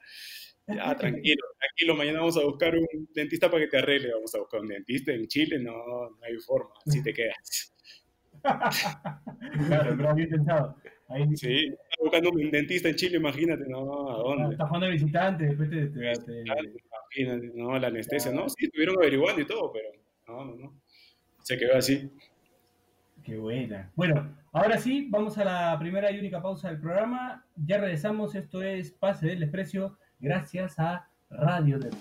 [0.66, 4.38] ya, tranquilo, tranquilo, mañana vamos a buscar un dentista para que te arregle, vamos a
[4.38, 5.72] buscar un dentista en Chile, no,
[6.10, 7.74] no hay forma, así te quedas.
[9.68, 10.76] Claro, pero bien pensado.
[11.10, 14.52] Ahí Sí, estás buscando un dentista en Chile, imagínate, no, ¿a dónde?
[14.52, 18.66] Estás jugando de visitante, después te, te- te- Claro, imagínate, no, la anestesia, no, sí,
[18.66, 19.88] estuvieron averiguando y todo, pero
[20.28, 20.74] no, no, no.
[21.42, 22.10] Se quedó así.
[23.24, 23.90] Qué buena.
[23.96, 27.44] Bueno, ahora sí, vamos a la primera y única pausa del programa.
[27.56, 31.96] Ya regresamos, esto es Pase del Desprecio, gracias a Radio Demo.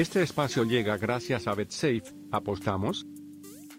[0.00, 2.04] Este espacio llega gracias a BetSafe.
[2.30, 3.06] ¿Apostamos?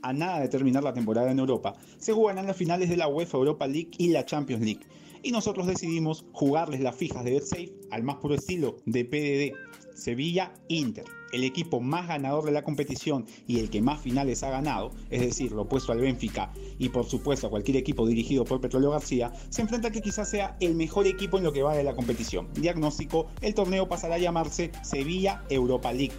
[0.04, 3.40] A nada de terminar la temporada en Europa, se jugarán las finales de la UEFA
[3.40, 4.82] Europa League y la Champions League.
[5.24, 9.81] Y nosotros decidimos jugarles las fijas de BetSafe al más puro estilo de PDD.
[10.02, 14.50] Sevilla Inter, el equipo más ganador de la competición y el que más finales ha
[14.50, 18.60] ganado, es decir, lo opuesto al Benfica y por supuesto a cualquier equipo dirigido por
[18.60, 21.76] Petroleo García, se enfrenta a que quizás sea el mejor equipo en lo que va
[21.76, 22.48] de la competición.
[22.56, 26.16] Diagnóstico, el torneo pasará a llamarse Sevilla Europa League.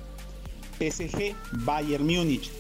[0.78, 2.52] PSG Bayern Múnich.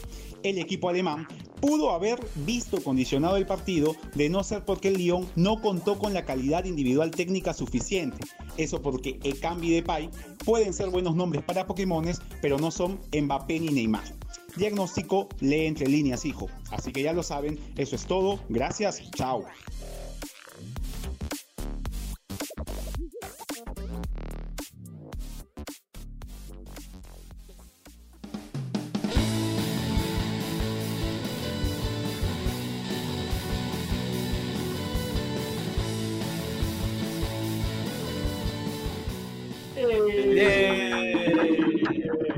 [0.42, 1.28] El equipo alemán
[1.60, 6.12] pudo haber visto condicionado el partido de no ser porque el Lyon no contó con
[6.12, 8.18] la calidad individual técnica suficiente.
[8.56, 10.10] Eso porque Ekambi y Depay
[10.44, 14.04] pueden ser buenos nombres para Pokémones, pero no son Mbappé ni Neymar.
[14.56, 16.48] Diagnóstico, lee entre líneas, hijo.
[16.70, 18.40] Así que ya lo saben, eso es todo.
[18.48, 19.44] Gracias, chao.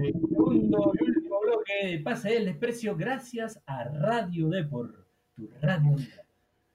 [0.00, 5.94] Segundo y último bloque de Pase del Desprecio, gracias a Radio Depor, tu radio.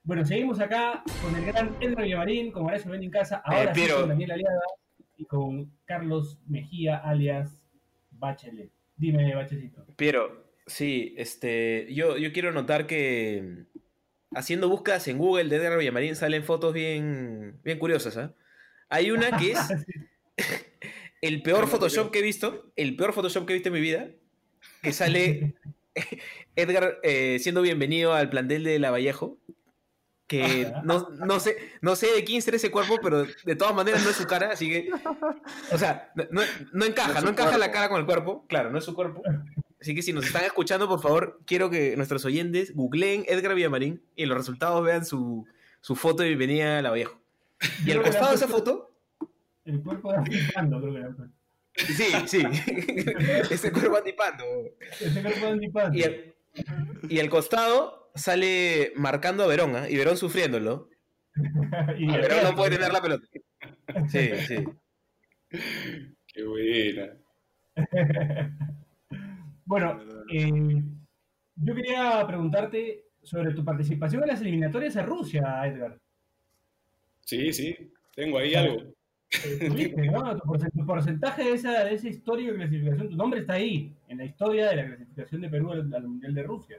[0.04, 3.88] Bueno, seguimos acá con el gran Edgar Villamarín, como Horacio ven en casa, ahora sí
[3.88, 4.62] con Daniel Aliada
[5.16, 7.66] y con Carlos Mejía, alias
[8.12, 8.70] Bachelet.
[8.96, 9.84] Dime, Bachecito.
[9.96, 13.64] Piero, sí, este, yo, yo quiero notar que
[14.36, 18.34] haciendo búsquedas en Google de Edgar Villamarín salen fotos bien, bien curiosas, ¿ah?
[18.88, 19.58] Hay una que es
[21.20, 24.08] el peor Photoshop que he visto, el peor Photoshop que he visto en mi vida,
[24.82, 25.54] que sale
[26.56, 29.38] Edgar eh, siendo bienvenido al plantel de Lavallejo,
[30.26, 34.04] que no, no, sé, no sé de quién será ese cuerpo, pero de todas maneras
[34.04, 34.90] no es su cara, así que,
[35.72, 36.40] o sea, no,
[36.72, 37.72] no- encaja, No no, encaja la cuerpo.
[37.72, 39.22] cara con el cuerpo, claro, no es su cuerpo.
[39.80, 44.02] Así que si nos están escuchando, por favor, quiero que nuestros oyentes googleen Edgar Villamarín
[44.14, 45.46] y en los resultados vean su,
[45.80, 47.18] su foto de bienvenida a Lavallejo.
[47.84, 48.89] Y al costado de esa foto,
[49.70, 51.14] El cuerpo de Antipando, creo que era.
[51.74, 52.42] sí, sí,
[53.50, 54.44] ese cuerpo antipando.
[55.00, 55.98] Ese cuerpo de Antipando.
[55.98, 56.34] Y al,
[57.08, 59.88] y al costado sale marcando a Verón, ¿ah?
[59.88, 60.88] y Verón sufriéndolo.
[61.98, 63.24] Y- Verón no puede tener la pelota.
[64.08, 64.64] Sí, sí.
[66.26, 67.12] Qué buena.
[69.64, 70.00] Bueno,
[70.32, 70.82] eh,
[71.54, 75.96] yo quería preguntarte sobre tu participación en las eliminatorias a Rusia, Edgar.
[77.20, 78.92] Sí, sí, tengo ahí algo.
[79.66, 80.36] Tuviste, ¿no?
[80.36, 83.92] Tu, porcent- tu porcentaje de esa, de esa historia de clasificación, tu nombre está ahí,
[84.08, 86.78] en la historia de la clasificación de Perú al, al Mundial de Rusia.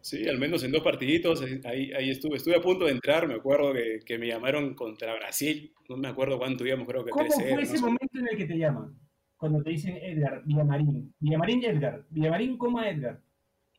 [0.00, 2.36] Sí, al menos en dos partiditos, ahí, ahí estuve.
[2.36, 5.72] Estuve a punto de entrar, me acuerdo que, que me llamaron contra Brasil.
[5.88, 7.32] No me acuerdo cuánto íbamos, creo que ¿Cómo 3-0.
[7.42, 7.80] fue no ese sé.
[7.82, 8.94] momento en el que te llaman?
[9.36, 11.14] Cuando te dicen Edgar, Villamarín.
[11.20, 12.04] Villamarín Edgar.
[12.10, 13.20] Villamarín, coma Edgar.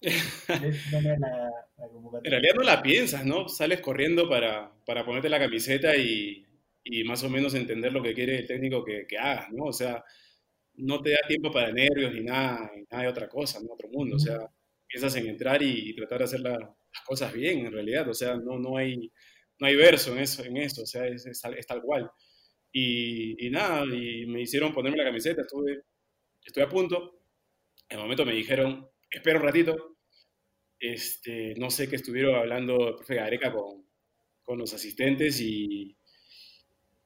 [0.47, 1.51] La- la
[2.23, 3.47] En realidad no la piensas, ¿no?
[3.47, 6.45] Sales corriendo para, para ponerte la camiseta y,
[6.85, 9.65] y más o menos entender lo que quiere el técnico que, que hagas, ¿no?
[9.67, 10.03] O sea,
[10.75, 13.73] no te da tiempo para nervios ni nada, ni nada de otra cosa, ¿no?
[13.73, 14.17] Otro mundo.
[14.17, 14.39] O sea,
[14.87, 18.07] piensas en entrar y, y tratar de hacer la- las cosas bien, en realidad.
[18.09, 19.11] O sea, no, no, hay,
[19.59, 20.83] no hay verso en eso, en eso.
[20.83, 22.09] O sea, es, es es tal cual.
[22.71, 25.83] Y, y nada, y me hicieron ponerme la camiseta, estuve,
[26.45, 27.21] estuve a punto.
[27.89, 29.97] En el momento me dijeron, espera un ratito.
[30.79, 33.85] Este, no sé qué estuvieron hablando el profe Gareca con,
[34.43, 35.97] con los asistentes y,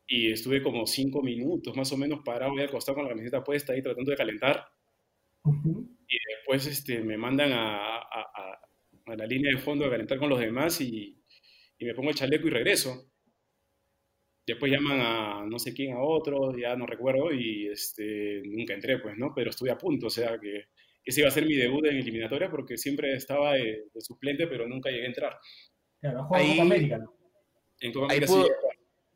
[0.09, 3.43] y estuve como cinco minutos más o menos parado ahí al costado con la camiseta
[3.43, 4.65] puesta ahí tratando de calentar.
[5.43, 5.87] Ujú.
[6.07, 8.59] Y después este, me mandan a, a- a-
[9.05, 11.15] a la línea de fondo a calentar con los demás y,
[11.77, 13.11] y me pongo el chaleco y regreso.
[14.45, 18.97] después llaman a no sé quién, a otro, ya no recuerdo, y este, nunca entré,
[18.99, 19.31] pues, ¿no?
[19.35, 20.65] Pero estuve a punto, o sea que
[21.05, 24.67] ese iba a ser mi debut en eliminatoria porque siempre estaba de, de suplente, pero
[24.67, 25.37] nunca llegué a entrar.
[26.01, 27.13] Claro, Ahí- Copa América, ¿no?
[27.79, 28.51] En Copa Ahí América pudo, sí,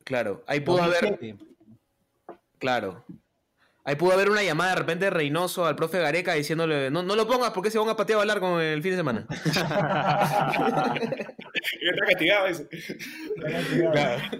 [0.03, 1.37] claro, ahí pudo haber, 2007.
[2.59, 3.03] claro.
[3.85, 7.17] Ahí pudo haber una llamada de repente de Reynoso al profe Gareca diciéndole, no, no
[7.17, 9.27] lo pongas porque se van a patear a bailar con el fin de semana.
[11.81, 12.67] y está castigado ese.
[12.71, 14.31] Está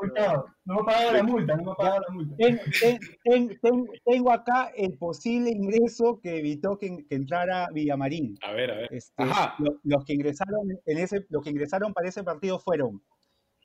[0.00, 0.46] multado.
[0.64, 2.36] No me ha pagado la multa, no me ha pagado la multa.
[2.38, 8.36] Ten- ten- ten- ten- tengo acá el posible ingreso que evitó que, que entrara Villamarín.
[8.42, 8.88] A ver, a ver.
[8.92, 9.56] Este, Ajá.
[9.58, 13.02] lo- los que ingresaron en ese, los que ingresaron para ese partido fueron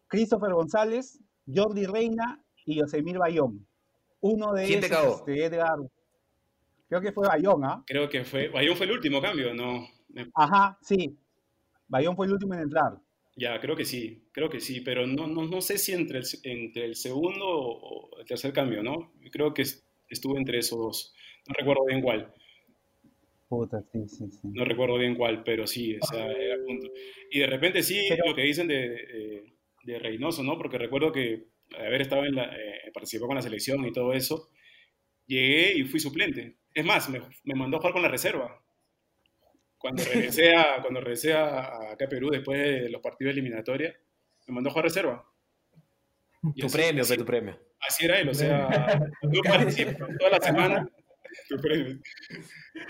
[0.08, 1.20] Christopher González,
[1.54, 3.66] Jordi Reina y Yosemir Bayón.
[4.22, 5.14] Uno de ¿Quién te ellos, cagó?
[5.20, 5.78] este, Edgar,
[6.90, 7.84] creo que fue Bayón, ¿ah?
[7.86, 9.88] Creo que fue, Bayón fue el último cambio, ¿no?
[10.34, 11.16] Ajá, sí.
[11.88, 12.94] Bayón fue el último en entrar.
[13.36, 16.26] Ya, creo que sí, creo que sí, pero no, no, no sé si entre el,
[16.44, 19.14] entre el segundo o el tercer cambio, ¿no?
[19.32, 21.14] Creo que es- estuve entre esos dos.
[21.48, 22.34] No recuerdo bien cuál,
[23.48, 24.40] Puta, sí, sí, sí.
[24.44, 26.88] no recuerdo bien cuál, pero sí, o sea, era punto.
[27.32, 29.54] Y de repente sí, Pero- lo que dicen de, de,
[29.88, 30.58] de Reynoso, ¿no?
[30.58, 31.46] Porque recuerdo que
[31.78, 34.50] haber estado en la, eh, participó con la selección y todo eso,
[35.26, 36.58] llegué y fui suplente.
[36.74, 38.62] Es más, me, me mandó a jugar con la reserva.
[39.78, 43.96] Cuando regresé, a, cuando regresé a, acá a Perú después de los partidos de eliminatoria,
[44.48, 45.26] me mandó a jugar reserva.
[46.56, 47.60] Y Tu así- premio, así- tu premio.
[47.80, 48.68] Así era él, o sea,
[49.22, 50.90] no participas toda la semana,
[51.48, 52.00] tu premio.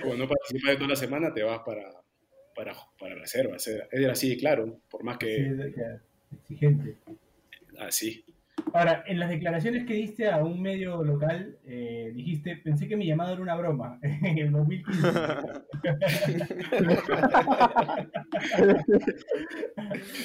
[0.02, 1.92] Como no participas de toda la semana, te vas para,
[2.56, 3.58] para, para reserva.
[3.66, 5.46] Era era así, claro, por más que
[6.32, 6.98] exigente.
[7.80, 8.24] así.
[8.74, 13.08] Ahora, en las declaraciones que diste a un medio local, eh, dijiste, pensé que mi
[13.08, 15.08] llamado era una broma en el 2015.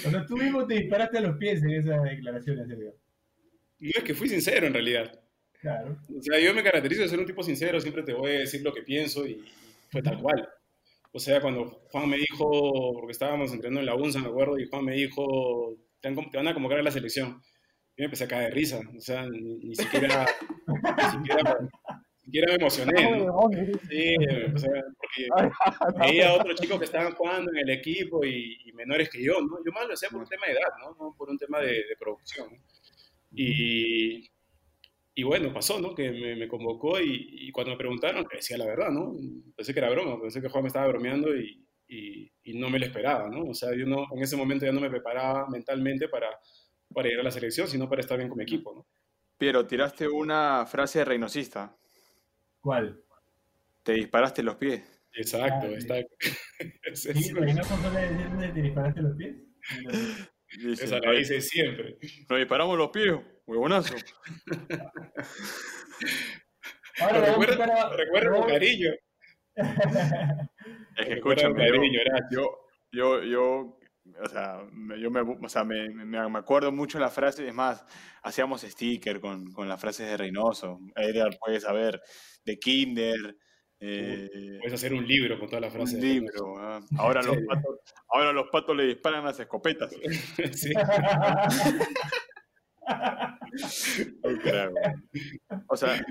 [0.06, 2.94] o sea, tú mismo te disparaste a los pies en esas declaraciones, Sergio.
[3.78, 5.20] No es que fui sincero en realidad.
[5.60, 5.96] Claro.
[6.16, 8.62] O sea, yo me caracterizo de ser un tipo sincero, siempre te voy a decir
[8.62, 9.44] lo que pienso y
[9.90, 10.48] fue tal cual.
[11.12, 14.66] O sea, cuando Juan me dijo, porque estábamos entrenando en la UNSA, me acuerdo, y
[14.66, 17.40] Juan me dijo, te van, te van a convocar a la selección.
[17.96, 20.26] Yo me empecé a caer de risa, o sea, ni, ni siquiera,
[20.66, 23.50] ni siquiera, ni siquiera me emocioné, ¿no?
[23.88, 24.14] Sí,
[24.54, 25.28] o sea, porque
[26.00, 29.40] veía a otros chicos que estaban jugando en el equipo y, y menores que yo,
[29.40, 29.58] ¿no?
[29.64, 30.96] Yo más lo hacía por un tema de edad, ¿no?
[30.98, 32.48] No por un tema de, de producción.
[33.34, 34.30] Y,
[35.14, 35.94] y bueno, pasó, ¿no?
[35.94, 39.14] Que me, me convocó y, y cuando me preguntaron, decía la verdad, ¿no?
[39.54, 41.62] Pensé que era broma, pensé que Juan me estaba bromeando y,
[41.94, 43.44] y, y no me lo esperaba, ¿no?
[43.44, 46.28] O sea, yo no, en ese momento ya no me preparaba mentalmente para,
[46.94, 48.86] para ir a la selección, sino para estar bien con mi equipo, ¿no?
[49.36, 51.76] Piero, tiraste una frase reinosista.
[52.60, 53.02] ¿Cuál?
[53.82, 54.82] Te disparaste los pies.
[55.14, 55.74] Exacto, Ah, sí.
[55.74, 55.98] está...
[56.84, 57.08] es- ¿Sí?
[57.10, 59.36] es- ¿Reynoso suele decirte te disparaste los pies?
[60.58, 61.96] Dice, esa la "Nos- hice siempre.
[62.28, 63.14] Nos disparamos los pies,
[63.46, 63.94] huevonazo.
[67.00, 68.90] Ahora Lo le vamos a recuerdo, quitar a- lo recuerdo le con cariño.
[70.96, 72.00] Es que escúchame, yo, cariño,
[72.30, 72.58] yo,
[72.92, 73.78] yo, yo,
[74.22, 77.54] o sea, me- yo me, o sea, me, me- me acuerdo mucho la frase, es
[77.54, 77.84] más,
[78.22, 80.78] hacíamos sticker con, con las frases de Reynoso.
[80.96, 82.00] Edgar puede saber,
[82.44, 83.36] de Kinder,
[83.84, 84.28] eh,
[84.60, 86.00] Puedes hacer un libro con todas las un frases.
[86.00, 86.56] de libro.
[86.58, 86.80] ah.
[86.98, 89.92] Ahora, ¿En los patos, ahora los patos le disparan las escopetas.
[90.54, 90.72] Sí.
[94.22, 94.72] Un crack.
[95.68, 96.04] O sea,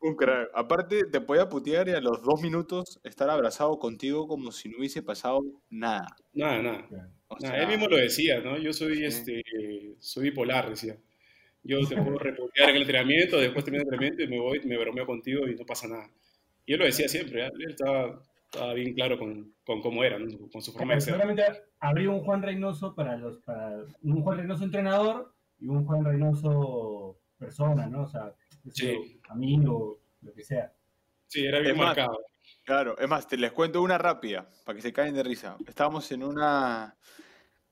[0.00, 0.50] un crack.
[0.54, 4.78] Aparte, te podía putear y a los dos minutos estar abrazado contigo como si no
[4.78, 6.16] hubiese pasado nada.
[6.32, 6.88] Nada, nada.
[7.28, 8.58] O Nada, sea, él mismo lo decía, ¿no?
[8.58, 9.04] Yo soy, Sí.
[9.04, 9.42] este,
[9.98, 10.96] soy bipolar, decía.
[11.62, 14.78] Yo te puedo repudiar en el entrenamiento, después termino el entrenamiento y me voy, me
[14.78, 16.08] bromeo contigo y no pasa nada.
[16.64, 17.50] Y él lo decía siempre, ¿eh?
[17.52, 20.26] él estaba, estaba bien claro con, con cómo era, ¿no?
[20.50, 21.12] con su forma de ser.
[21.14, 21.44] Seguramente
[21.78, 27.18] habría un Juan Reynoso para los, para un Juan Reynoso entrenador y un Juan Reynoso
[27.38, 28.02] persona, ¿no?
[28.02, 28.34] O sea,
[28.72, 29.20] Sí.
[29.28, 30.72] amigo, lo que sea.
[31.26, 32.18] Sí, era bien Es más, marcado.
[32.64, 35.56] Claro, es más, te les cuento una rápida, para que se caen de risa.
[35.66, 36.96] Estábamos en una,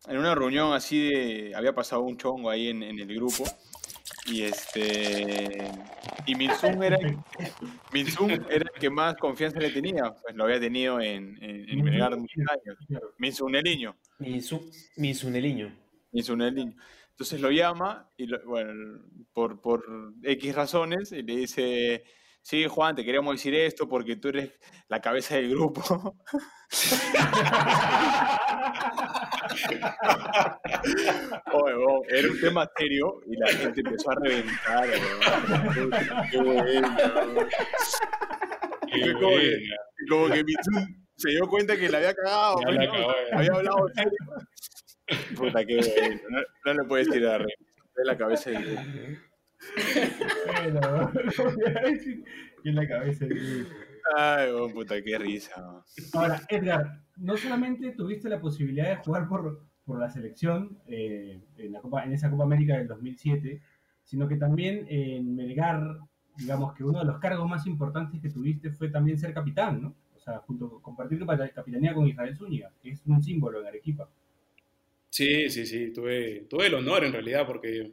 [0.07, 3.45] en una reunión así de, había pasado un chongo ahí en, en el grupo,
[4.27, 5.71] y este,
[6.27, 7.19] y Minsun era, el-
[7.93, 11.85] Minsun era el que más confianza le tenía, pues lo había tenido en, en, en
[11.85, 12.79] Melgar muchos años.
[12.87, 13.13] Claro.
[13.19, 13.97] Minsun el niño,
[17.19, 19.03] Entonces lo llama, y lo- bueno,
[19.33, 19.85] por, por
[20.23, 22.05] X razones, y le dice,
[22.43, 24.53] sí, Juan, te queríamos decir esto porque tú eres
[24.87, 26.15] la cabeza del grupo.
[31.53, 31.75] Oye,
[32.09, 34.89] era un tema serio y la gente empezó a reventar.
[36.31, 36.97] Qué bueno.
[38.93, 39.59] Qué como, que,
[40.09, 42.61] como que Mitsun se dio cuenta que la había cagado.
[42.65, 42.93] Ya la ¿no?
[42.93, 43.13] cagó.
[43.33, 44.19] Había hablado serio.
[45.37, 46.21] Puta, qué bueno.
[46.31, 48.83] No, no le puedes tirar de la cabeza de Dibu.
[50.47, 51.13] Bueno,
[52.65, 53.27] en la cabeza.
[54.17, 55.83] Ay, oh, puta, qué risa.
[56.13, 61.73] Ahora, Edgar, no solamente tuviste la posibilidad de jugar por, por la selección eh, en,
[61.73, 63.61] la Copa, en esa Copa América del 2007,
[64.05, 65.99] sino que también en Melgar,
[66.37, 69.95] digamos que uno de los cargos más importantes que tuviste fue también ser capitán, ¿no?
[70.15, 74.09] O sea, junto compartir la capitanía con Israel Zúñiga, que es un símbolo en Arequipa.
[75.11, 77.93] Sí, sí, sí, tuve, tuve el honor en realidad, porque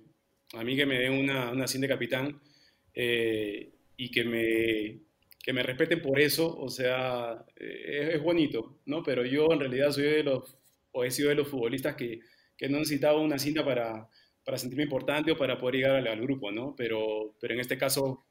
[0.54, 2.42] a mí que me den una, una cinta de capitán
[2.94, 5.00] eh, y que me,
[5.42, 9.02] que me respeten por eso, o sea, eh, es, bonito, ¿no?
[9.04, 10.58] Pero yo en realidad soy de los,
[10.92, 12.20] o he sido de los futbolistas que,
[12.58, 14.08] que no necesitaba una cinta para,
[14.44, 16.76] para sentirme importante o para poder llegar al, al grupo, ¿no?
[16.78, 18.26] Pero, pero en este caso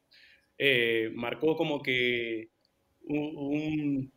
[0.58, 2.50] eh, marcó como que
[3.02, 4.12] un-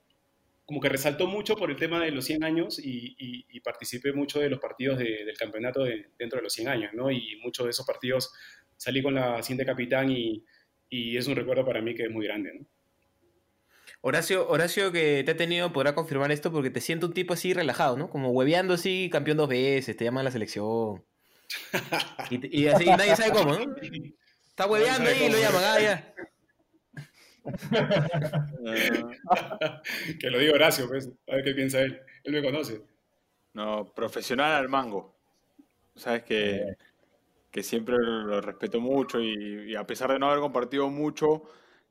[0.67, 4.11] como que resaltó mucho por el tema de los 100 años y, y- y participé
[4.11, 7.09] mucho de los partidos de- del campeonato de- dentro de los 100 años, ¿no?
[7.09, 8.31] Y muchos de esos partidos
[8.75, 10.43] salí con la cinta de capitán y,
[10.89, 12.67] y es un recuerdo para mí que es muy grande, ¿no?
[14.01, 17.53] Horacio, Horacio que te ha tenido podrá confirmar esto porque te siento un tipo así
[17.53, 18.09] relajado, ¿no?
[18.09, 21.03] Como hueveando así, campeón dos veces, te llaman a la selección.
[22.29, 23.75] Y, así nadie sabe cómo, ¿no?
[24.49, 26.13] Está hueveando ahí y lo llaman, ah, ya.
[30.19, 31.99] Que lo diga Horacio, pues, a ver qué piensa él.
[32.23, 32.81] Él me conoce.
[33.53, 35.15] no, profesional al mango.
[35.95, 36.75] Sabes que,
[37.51, 41.43] que siempre lo respeto mucho y, y a pesar de no haber compartido mucho,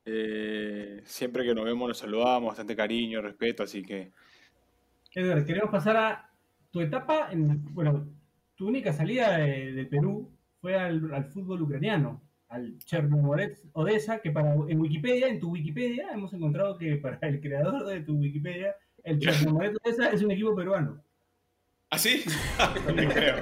[0.04, 4.12] eh, siempre que nos vemos nos saludamos, bastante cariño, respeto, así que
[5.14, 6.30] Edgar, queremos pasar a
[6.70, 8.06] tu etapa, en, bueno,
[8.54, 14.30] tu única salida de, de Perú fue al, al fútbol ucraniano, al Chernomorets Odessa, que
[14.30, 18.76] para, en Wikipedia, en tu Wikipedia, hemos encontrado que para el creador de tu Wikipedia,
[19.04, 21.02] el Chernomorets Odessa es un equipo peruano.
[21.88, 22.24] ¿Ah, sí?
[22.88, 23.36] no me creo.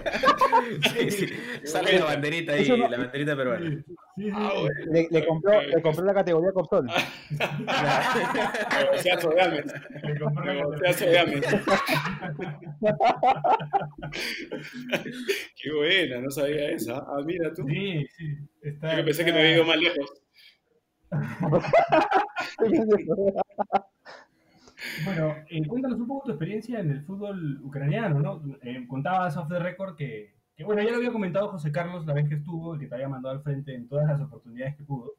[0.92, 1.26] Sí, sí.
[1.64, 3.70] Sale la banderita ahí, no- la banderita peruana.
[3.70, 3.82] Sí,
[4.16, 4.92] sí, Ah, bueno.
[4.92, 6.86] Le, le compró, le compró la categoría Copsol.
[8.80, 9.64] Negociazo de Ames.
[10.44, 11.46] Negociazo de Ames.
[15.56, 16.98] Qué buena, no sabía esa.
[16.98, 17.64] Ah, mira tú.
[17.66, 18.36] Sí, sí.
[18.62, 20.12] Está, Yo pensé que me había ido más lejos.
[25.04, 28.42] Bueno, eh, cuéntanos un poco tu experiencia en el fútbol ucraniano, ¿no?
[28.62, 32.14] Eh, contabas off the record que, que, bueno, ya lo había comentado José Carlos la
[32.14, 35.12] vez que estuvo, que te había mandado al frente en todas las oportunidades que pudo.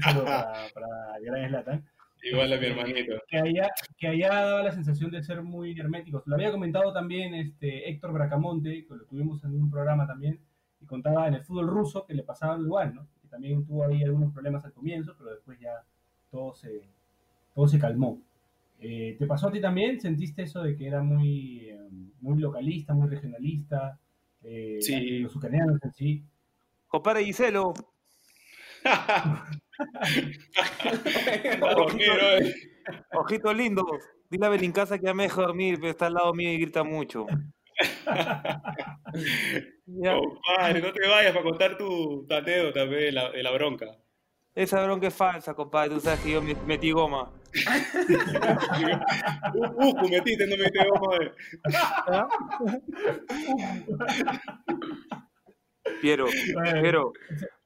[0.00, 1.84] Saludo para, para Gran.
[2.22, 3.14] Igual a mi hermanito.
[3.26, 3.68] Que allá,
[3.98, 6.22] que allá daba la sensación de ser muy herméticos.
[6.26, 10.38] Lo había comentado también este, Héctor Bracamonte, que lo tuvimos en un programa también,
[10.80, 13.08] y contaba en el fútbol ruso que le pasaba igual, ¿no?
[13.20, 15.82] Que también tuvo ahí algunos problemas al comienzo, pero después ya
[16.30, 16.82] todo se,
[17.54, 18.20] todo se calmó.
[18.82, 20.00] Eh, ¿Te pasó a ti también?
[20.00, 21.78] ¿Sentiste eso de que era muy, eh,
[22.20, 23.98] muy localista, muy regionalista?
[24.42, 25.18] Eh, Sí.
[25.20, 26.24] Los ucranianos en sí.
[26.88, 27.72] Compadre Giselo,
[31.62, 32.54] oye.
[33.12, 33.84] ojito lindo,
[34.28, 36.82] dile a Belincasa que ya me deja dormir, pero está al lado mío y grita
[36.82, 37.26] mucho.
[39.86, 43.86] Compadre, no te vayas para contar tu, tu anécdota de la, de la bronca.
[44.54, 47.30] Esa bronca es falsa, compadre, tú sabes que yo me- metí goma.
[49.54, 51.16] Uh, uh, metiste, no metiste goma.
[51.20, 51.32] eh.
[56.00, 56.26] Piero,
[56.80, 57.12] Piero,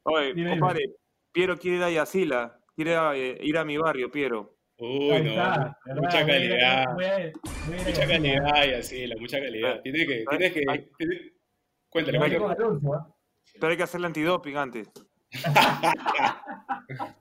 [0.05, 0.51] oye, Dime, dime.
[0.59, 0.91] compadre,
[1.32, 4.57] Piero quiere ir a Yacila, quiere eh, ir a mi barrio, Piero.
[4.78, 5.74] Uy, no.
[5.97, 6.84] Mucha calidad.
[6.95, 7.32] voy a-
[7.66, 9.80] voy a ir a Mucha calidad y así, la mucha calidad.
[9.82, 10.61] Tienes que, tienes que.
[10.99, 11.32] Tienes-
[11.89, 12.47] Cuéntale, cuéntale.
[13.59, 14.91] Pero hay que hacer el antidoping antes.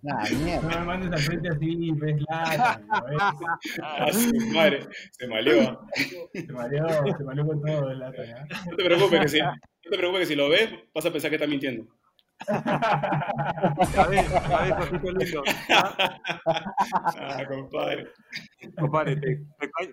[0.03, 0.79] Nah, No mierda.
[0.79, 2.79] me mandes al frente así, ves lata,
[3.81, 5.81] Ah, su madre, se maleó.
[6.33, 6.87] Se mareó,
[7.17, 8.21] se mareó con todo el lata.
[8.69, 9.51] No te preocupes que si, no
[9.89, 11.85] te preocupes que si lo ves, vas a pensar que está mintiendo.
[12.47, 15.43] A ver, a ver, ojito lindo.
[15.71, 16.19] Ah,
[17.17, 18.07] Ah, compadre.
[18.77, 19.45] Compadre, te,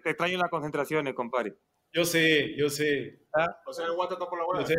[0.02, 1.54] te extraño- en las concentraciones, compadre.
[1.94, 3.20] Yo sé, yo sé.
[3.66, 4.74] O sea, el guata está por la Yo sé.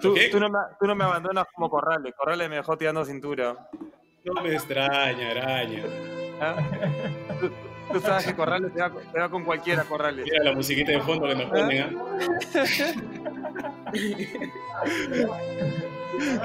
[0.00, 2.14] Tú, no me, tú no me abandonas como Corrales.
[2.14, 3.68] Corrales me dejó tirando cintura.
[4.24, 5.84] No me extraña, araña.
[6.40, 6.56] ¿ah?
[7.40, 7.50] Tú,
[7.92, 10.24] tú sabes que Corrales te va, te va con cualquiera, Corrales.
[10.24, 11.92] Mira la musiquita de fondo que nos ponen, ¿ah?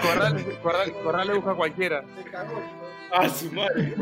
[0.01, 2.03] Corrales, Corrales, Corrales busca a cualquiera.
[3.11, 3.93] Ah, su madre.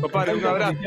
[0.00, 0.78] Compadre, un abrazo.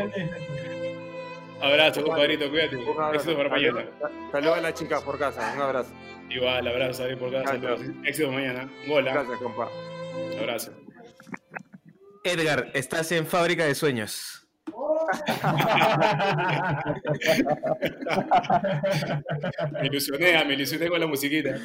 [1.62, 2.78] Abrazo, compadrito, cuídate.
[3.14, 3.86] Éxito para mañana.
[4.32, 5.53] Saludos a las chicas por casa.
[5.55, 5.91] Un abrazo.
[6.30, 7.59] Igual, abrazo, ahí por casa.
[8.03, 8.70] Éxito mañana.
[8.89, 9.14] Hola.
[9.14, 9.70] Gracias, compa.
[10.39, 10.72] Abrazo.
[12.24, 14.38] Edgar, estás en Fábrica de Sueños.
[19.72, 21.55] Me ilusioné, me ilusioné con la musiquita.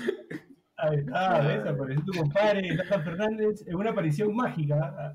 [0.79, 5.15] Ahí está, esa apareció tu compadre, Tata Fernández, en una aparición mágica.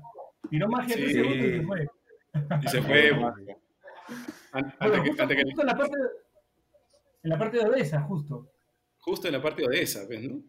[0.50, 1.02] Tiró magia Sí.
[1.02, 1.86] tres segundos y se fue.
[2.62, 3.12] Y se fue.
[4.52, 6.04] Bueno, justo, antes que- justo en la parte de,
[7.24, 8.48] en la parte de Odessa, justo.
[8.98, 10.42] justo en la parte de Odessa, pues, ¿no?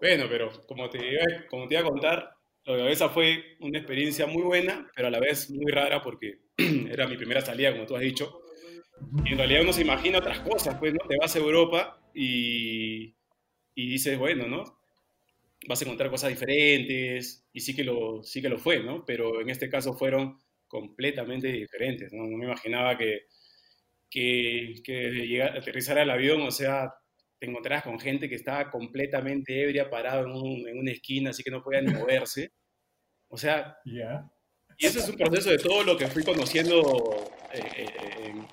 [0.00, 3.78] Bueno, pero como te, iba- como te iba a contar, lo de Odessa fue una
[3.78, 6.40] experiencia muy buena, pero a la vez muy rara porque
[6.90, 8.40] era mi primera salida, como tú has dicho.
[9.24, 11.00] Y en realidad uno se imagina otras cosas, pues, ¿no?
[11.08, 13.16] Te vas a Europa y,
[13.74, 14.64] y dices, bueno, ¿no?
[15.68, 19.04] Vas a encontrar cosas diferentes y sí que, lo, sí que lo fue, ¿no?
[19.06, 20.38] Pero en este caso fueron
[20.78, 22.24] completamente diferentes, ¿no?
[22.26, 23.26] No me imaginaba que,
[24.10, 26.92] que, que llegar, aterrizar al avión, o sea,
[27.38, 31.42] te encontrarás con gente que estaba completamente ebria, parado en, un- en una esquina, así
[31.44, 32.52] que no podía ni moverse.
[33.28, 34.28] O sea, Ya.
[34.78, 36.80] y eso es un proceso de todo lo que fui conociendo
[37.52, 37.86] eh, eh,
[38.26, 38.46] en,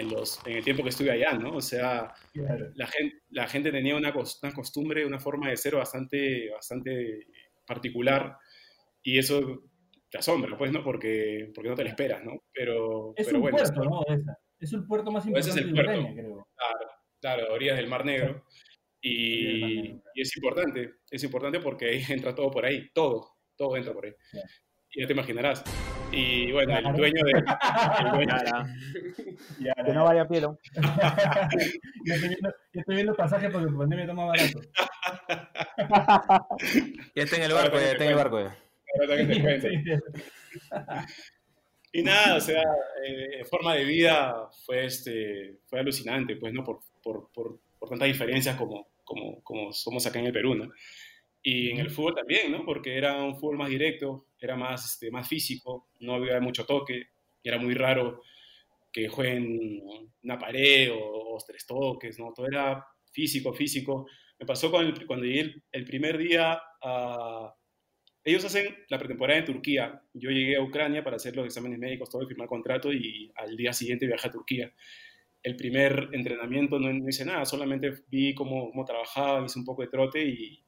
[0.00, 1.56] en los, en el tiempo que estuve allá, ¿no?
[1.56, 2.12] O sea,
[2.74, 4.12] la gente, la gente tenía una,
[4.42, 7.26] una costumbre, una forma de ser bastante, bastante
[7.66, 8.36] particular
[9.02, 9.64] y eso
[10.14, 10.84] te asombra, pues, ¿no?
[10.84, 12.44] Porque, porque no te lo esperas, ¿no?
[12.52, 14.00] Pero, Es pero un bueno, puerto, ¿no?
[14.60, 15.80] Es el puerto más Ese es importante el de.
[15.82, 16.48] Ucrania, creo.
[16.54, 16.90] Claro,
[17.20, 18.44] claro, orillas del Mar Negro.
[19.00, 20.02] Y, del Mar Negro.
[20.14, 24.04] y es importante, es importante porque ahí entra todo por ahí, todo, todo entra por
[24.06, 24.12] ahí.
[24.32, 24.40] Ya.
[24.92, 25.64] Y ya te imaginarás.
[26.12, 26.90] Y bueno, Claro.
[26.90, 27.32] el dueño de...
[27.32, 28.36] el dueño-
[29.58, 30.56] Ya, Que no vaya Piero.
[32.06, 34.60] yo, estoy viendo, yo estoy viendo pasajes porque tu pandemia toma barato.
[37.16, 38.40] Ya está en el barco, ya está en el barco.
[38.40, 38.56] ya.
[39.00, 39.68] Ahora que te cuento.
[41.92, 42.62] Y nada, o sea,
[43.06, 46.64] eh, forma de vida fue, este, fue alucinante, pues, ¿no?
[46.64, 50.72] Por, por, por, por tantas diferencias como, como, como somos acá en el Perú, ¿no?
[51.42, 52.64] Y en el fútbol también, ¿no?
[52.64, 57.08] Porque era un fútbol más directo, era más, este, más físico, no había mucho toque,
[57.44, 58.22] era muy raro
[58.92, 59.82] que jueguen
[60.22, 62.32] una pared o, o tres toques, ¿no?
[62.34, 64.06] Todo era físico, físico.
[64.38, 67.54] Me pasó con el- cuando llegué el, el primer día a...
[68.24, 70.02] Ellos hacen la pretemporada en Turquía.
[70.14, 73.72] Yo llegué a Ucrania para hacer los exámenes médicos, todo, firmar contrato y al día
[73.72, 74.72] siguiente viajé a Turquía.
[75.42, 79.82] El primer entrenamiento no, no hice nada, solamente vi cómo, cómo trabajaban, hice un poco
[79.82, 80.64] de trote y,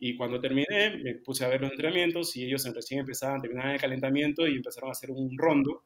[0.00, 3.80] y cuando terminé me puse a ver los entrenamientos y ellos recién empezaban, terminaban el
[3.80, 5.84] calentamiento y empezaron a hacer un rondo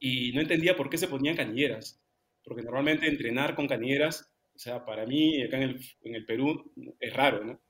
[0.00, 2.02] y no entendía por qué se ponían canilleras,
[2.42, 6.72] porque normalmente entrenar con canilleras, o sea, para mí acá en el, en el Perú
[6.98, 7.60] es raro, ¿no?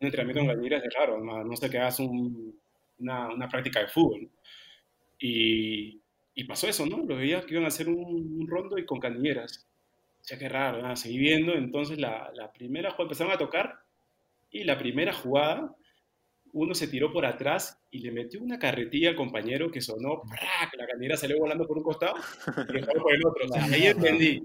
[0.00, 2.58] Un entrenamiento con canilleras es raro, no, no sé que hagas un-
[3.00, 4.28] una, una práctica de fútbol.
[5.18, 6.00] Y,
[6.34, 6.98] y pasó eso, ¿no?
[6.98, 9.66] Lo veía que iban a hacer un, un rondo y con canilleras.
[10.20, 13.80] O sea, qué raro, nada, seguí viendo, entonces la, la primera jugada empezaron a tocar
[14.50, 15.74] y la primera jugada
[16.52, 20.74] uno se tiró por atrás y le metió una carretilla al compañero que sonó, ¡prac!
[20.76, 22.16] la canillera salió volando por un costado
[22.68, 23.44] y dejó por el otro.
[23.46, 24.42] O sea, ahí entendí.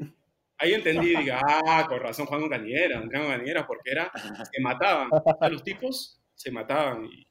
[0.63, 4.09] Ahí entendí diga, ah, con razón Juan entraban con canilleras porque era,
[4.49, 5.09] se mataban.
[5.09, 7.27] Sea, los tipos se mataban y,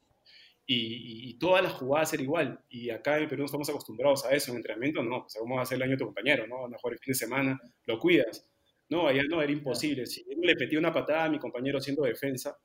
[0.67, 2.59] y, y todas las jugadas eran igual.
[2.69, 4.51] Y acá en Perú no estamos acostumbrados a eso.
[4.51, 5.25] En entrenamiento, no.
[5.25, 6.45] O sea, ¿cómo va a hacer el año tu compañero?
[6.45, 6.61] ¿no?
[6.61, 8.47] Van a jugar el fin de semana, lo cuidas.
[8.89, 10.05] No, allá no, era imposible.
[10.05, 12.55] Si yo le metí una patada a mi compañero haciendo defensa,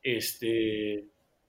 [0.00, 1.04] este,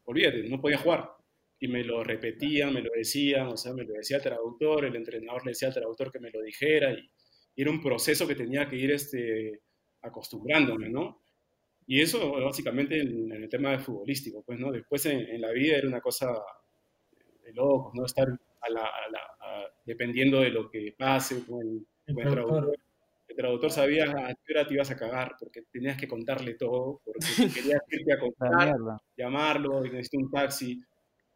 [0.06, 1.12] olvídate, no podía jugar.
[1.60, 4.96] Y me lo repetían, me lo decían, o sea, me lo decía el traductor, el
[4.96, 7.10] entrenador le decía al traductor que me lo dijera, y
[7.62, 9.62] era un proceso que tenía que ir este,
[10.02, 11.22] acostumbrándome, ¿no?
[11.88, 14.72] Y eso básicamente en, en el tema de futbolístico, pues, ¿no?
[14.72, 16.28] Después en, en la vida era una cosa
[17.44, 18.06] de locos, ¿no?
[18.06, 22.24] Estar a la, a la- a- dependiendo de lo que pase con el, El con
[22.28, 22.58] el traductor.
[22.64, 22.80] traductor.
[23.30, 27.02] El traductor sabía a qué hora te ibas a cagar, porque tenías que contarle todo,
[27.06, 28.20] porque si querías irte a
[28.70, 28.76] contar,
[29.18, 30.82] llamarlo, y necesito un taxi,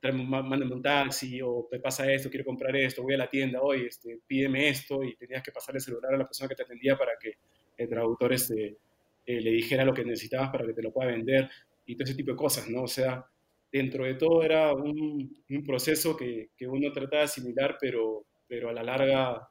[0.02, 3.86] mándame un taxi, o me pasa esto, quiero comprar esto, voy a la tienda hoy,
[3.86, 6.98] este, pídeme esto, y tenías que pasarle el celular a la persona que te atendía
[6.98, 7.38] para que
[7.78, 8.78] el traductor este,
[9.26, 11.50] eh, le dijera lo que necesitabas para que te lo pueda vender,
[11.86, 12.84] y todo ese tipo de cosas, ¿no?
[12.84, 13.26] O sea,
[13.72, 18.74] dentro de todo era un, un proceso que, uno trataba de asimilar, pero, pero a
[18.74, 19.50] la larga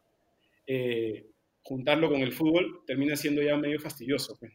[0.67, 1.27] eh,
[1.63, 4.53] juntarlo con el fútbol termina siendo ya medio fastidioso, pues.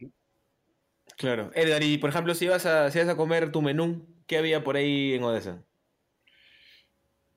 [1.16, 1.50] Claro.
[1.54, 4.76] Edgar, y por ejemplo, si ibas a, si a comer tu menú, ¿qué había por
[4.76, 5.65] ahí en Odessa?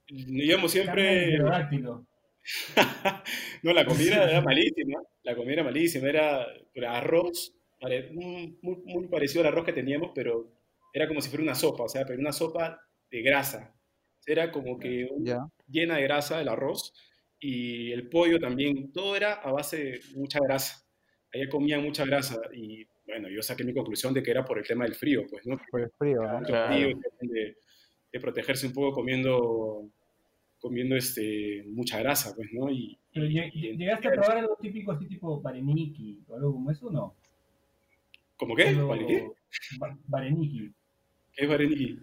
[0.09, 1.37] De siempre...
[3.63, 5.01] no, la comida era malísima.
[5.23, 6.09] La comida era malísima.
[6.09, 7.53] Era era arroz,
[8.11, 10.51] muy, muy- parecido al arroz que teníamos, pero
[10.93, 12.79] era como si fuera una sopa, o sea, pero una sopa
[13.11, 13.75] de grasa.
[14.25, 15.39] Era como que Ya.
[15.67, 16.93] llena de grasa el arroz
[17.39, 18.91] y el pollo también.
[18.91, 20.83] Todo era a base de mucha grasa.
[21.33, 24.67] Ahí comían mucha grasa y bueno, yo saqué mi conclusión de que era por el
[24.67, 25.59] tema del frío, pues, ¿no?
[25.71, 26.41] Por el frío, ¿no?
[26.41, 26.75] Claro.
[27.21, 27.57] de,
[28.11, 29.89] de protegerse un poco comiendo
[30.59, 32.69] comiendo este, mucha grasa, pues, ¿no?
[32.71, 36.53] Y, Pero y- lleg- y- ¿Llegaste a probar algo típico así tipo Bareniki o algo
[36.53, 37.15] como eso o no?
[38.37, 38.69] ¿Cómo qué?
[38.69, 39.27] Algo- ¿Vale, qué?
[39.79, 40.71] ba- Bareniki.
[41.33, 41.99] ¿Qué es Bareniki?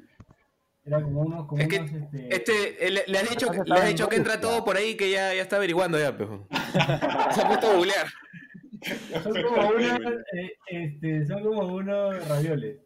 [0.84, 3.74] Era como unos, como Es que unos, este, Este, eh, le, le has dicho, le
[3.74, 6.46] has en dicho que entra todo por ahí que ya, ya está averiguando ya, pero.
[7.34, 8.06] Se ha puesto a googlear.
[9.22, 10.00] son como unos,
[10.32, 12.78] eh, este, son como unos ravioles.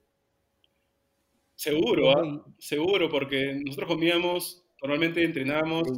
[1.55, 2.47] Seguro, ¿ah?
[2.59, 5.89] Seguro, porque nosotros comíamos, normalmente entrenábamos,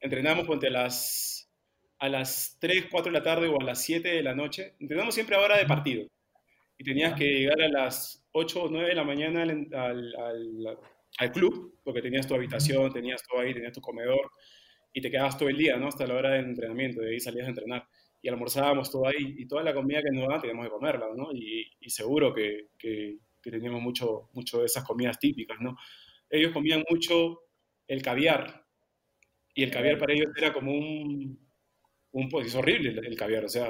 [0.00, 1.50] entrenábamos ponte a las,
[1.98, 4.74] a las 3, 4 de la tarde o a las 7 de la noche.
[4.80, 6.06] Entrenamos siempre a hora de partido.
[6.78, 10.78] Y tenías que llegar a las 8 o 9 de la mañana al, al- al-
[11.18, 14.30] al club, porque tenías tu habitación, tenías todo ahí, tenías tu comedor,
[14.92, 15.88] y te quedabas todo el día, ¿no?
[15.88, 17.86] Hasta la hora del entrenamiento, de ahí salías a entrenar.
[18.22, 21.32] Y almorzábamos todo ahí, y toda la comida que nos daban teníamos que comerla, ¿no?
[21.32, 25.76] Y, y seguro que, que- que teníamos mucho, mucho de esas comidas típicas, ¿no?
[26.28, 27.40] Ellos comían mucho
[27.88, 28.64] el caviar,
[29.54, 31.38] y el caviar para ellos era como un,
[32.12, 33.68] un pues es horrible el, el caviar, o sea,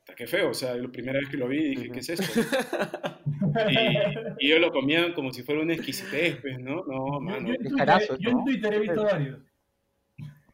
[0.00, 2.24] está qué feo, o sea, la primera vez que lo vi dije, ¿qué es esto?
[3.70, 6.84] Y, y ellos lo comían como si fuera una exquisitez, pues, ¿no?
[6.86, 7.48] No, mano.
[7.48, 8.44] yo en carazo, yo en ¿no?
[8.44, 9.38] Twitter he visto varios.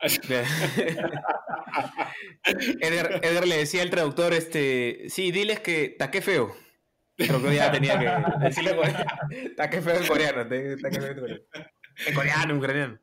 [2.81, 6.55] Edgar, Edgar le decía al traductor, este, sí, diles que taqué feo.
[7.17, 9.05] Creo que ya tenía que decirle en coreano.
[9.57, 10.43] Taqué feo en coreano.
[10.43, 11.43] taqué feo en coreano.
[12.07, 12.99] En coreano, en ucraniano.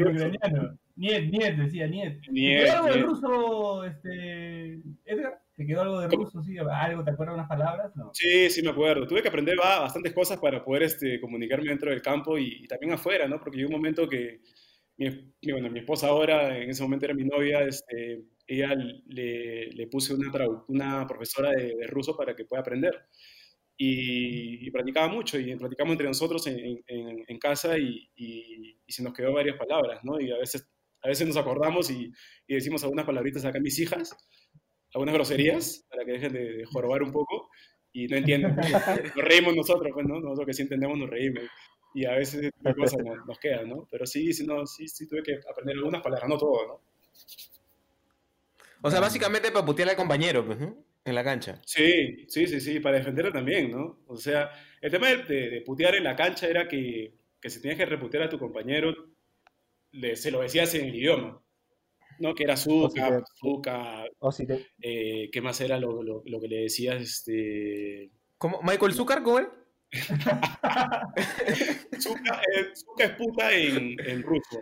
[0.00, 0.78] Ucraniano.
[0.96, 2.22] Niet, Niet, decía Niet.
[2.22, 5.40] ¿Te Niet, quedó algo de ruso, este, Edgar?
[5.56, 6.42] ¿Te quedó algo de ruso?
[6.42, 7.94] Sí, algo, ¿te acuerdas unas palabras?
[7.96, 8.10] No.
[8.12, 9.06] Sí, sí me acuerdo.
[9.06, 12.66] Tuve que aprender ba- bastantes cosas para poder este, comunicarme dentro del campo y, y
[12.66, 13.38] también afuera, ¿no?
[13.38, 14.40] Porque llegó un momento que
[14.96, 15.08] mi,
[15.52, 18.74] bueno, mi esposa ahora, en ese momento era mi novia, este, ella
[19.06, 20.30] le, le puse una,
[20.68, 23.06] una profesora de, de ruso para que pueda aprender.
[23.82, 28.92] Y, y practicaba mucho y practicamos entre nosotros en, en- en casa y, y- y
[28.92, 30.20] se nos quedó varias palabras, ¿no?
[30.20, 30.68] Y a veces,
[31.02, 32.12] a veces nos acordamos y,
[32.46, 34.14] y decimos algunas palabritas acá a mis hijas,
[34.92, 37.48] algunas groserías, para que dejen de, de jorobar un poco
[37.90, 38.54] y no entienden.
[39.16, 40.20] Nos reímos nosotros, pues, ¿no?
[40.20, 41.44] Nosotros que sí entendemos nos reímos.
[41.94, 43.88] Y a veces cosas nos, nos quedan, ¿no?
[43.90, 46.80] Pero sí, sí, no, sí, sí tuve que aprender algunas palabras, no todo, ¿no?
[48.82, 50.76] O sea, básicamente para putear al compañero, pues, ¿no?
[51.04, 51.60] En la cancha.
[51.64, 54.00] Sí, sí, sí, sí, para defenderlo también, ¿no?
[54.06, 57.60] O sea, el tema de, de- de putear en la cancha era que, que si
[57.60, 58.94] tenías que reputear a tu compañero,
[59.92, 61.40] le- se lo decías en el idioma,
[62.18, 62.34] ¿no?
[62.34, 66.48] Que era Zuka, Zuka, O si te, eh, ¿qué más era lo, lo- lo que
[66.48, 67.00] le decías?
[67.00, 68.10] Este...
[68.38, 68.60] ¿Cómo?
[68.62, 69.50] ¿Michael Zucker, cómo era?
[72.00, 74.60] Zuka, eh, Zuka es puta en, en ruso.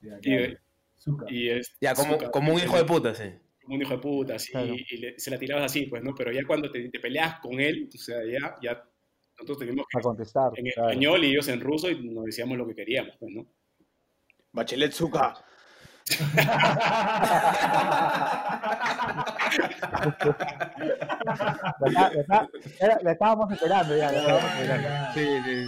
[0.00, 0.58] Ya, Y, claro.
[0.96, 1.32] Azúcar.
[1.32, 3.32] y es Ya, como, Zuka, como un hijo de puta, sí.
[3.68, 4.74] Como un hijo de puta, así, Claro.
[4.74, 6.14] y le- se la tirabas así, pues, ¿no?
[6.14, 8.82] Pero ya cuando te, te peleas con él, o sea, ya, ya
[9.36, 10.50] nosotros teníamos que a contestar.
[10.56, 10.88] en claro.
[10.90, 13.46] español y ellos en ruso y nos decíamos lo que queríamos, pues, ¿no?
[14.52, 15.34] Bachelet Zuka.
[16.08, 16.18] La,
[21.86, 22.48] está- la está-
[22.80, 24.88] era- la estábamos esperando ya, la estábamos esperando.
[25.14, 25.64] Sí, sí,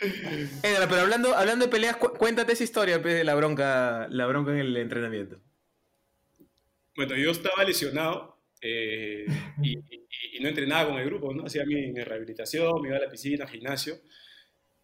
[0.00, 0.58] sí.
[0.62, 4.52] Pero hablando, hablando de peleas, cu- cuéntate esa historia pues, de la bronca, la bronca
[4.52, 5.38] en el entrenamiento.
[6.96, 9.26] Bueno, yo estaba lesionado eh,
[9.62, 11.44] y, y- y no entrenaba con el grupo, ¿no?
[11.46, 13.96] Hacía mi, mi rehabilitación, me iba a la piscina, gimnasio.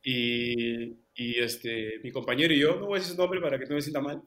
[0.03, 3.67] Y, y, este, mi compañero y yo, no voy a decir su nombre para que
[3.67, 4.23] no me sienta mal,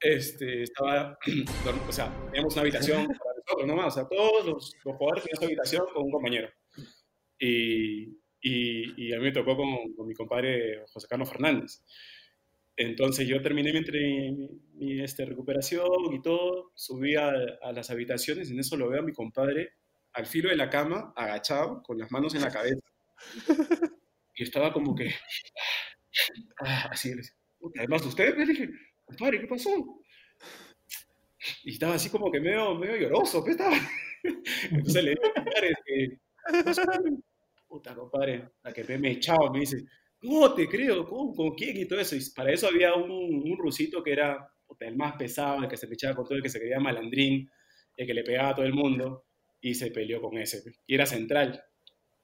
[0.00, 1.18] este, estaba,
[1.88, 5.38] o sea, teníamos una habitación para nosotros nomás, o sea, todos los, los jugadores tenían
[5.40, 6.50] su habitación con un compañero.
[7.38, 8.04] Y,
[8.40, 11.82] y, y a mí me tocó con, con mi compadre José Carlos Fernández.
[12.76, 17.30] Entonces yo terminé mi, mi- este, recuperación y todo, subí a,
[17.62, 19.70] a las habitaciones en eso lo veo a mi compadre
[20.12, 22.80] al filo de la cama, agachado, con las manos en la cabeza.
[24.34, 25.10] Y estaba como que...
[26.60, 28.68] ah, así, le decía, "Puta, además de usted, le dije,
[29.04, 29.70] compadre, ¿qué pasó?
[31.64, 33.76] Y estaba así como que medio, medio lloroso, ¿qué estaba?
[34.70, 36.20] Entonces le digo, compadre,
[37.68, 39.84] puta, compadre, la que me echaba, me dice,
[40.24, 41.34] no te creo, ¿cómo?
[41.34, 41.76] ¿con quién?
[41.76, 42.16] Y todo eso.
[42.34, 44.48] Para eso había un, un rusito que era
[44.80, 47.48] el más pesado, el que se pechaba con todo, el que se creía malandrín,
[47.96, 49.26] el que le pegaba a todo el mundo,
[49.60, 50.62] y se peleó con ese.
[50.86, 51.62] Y era central,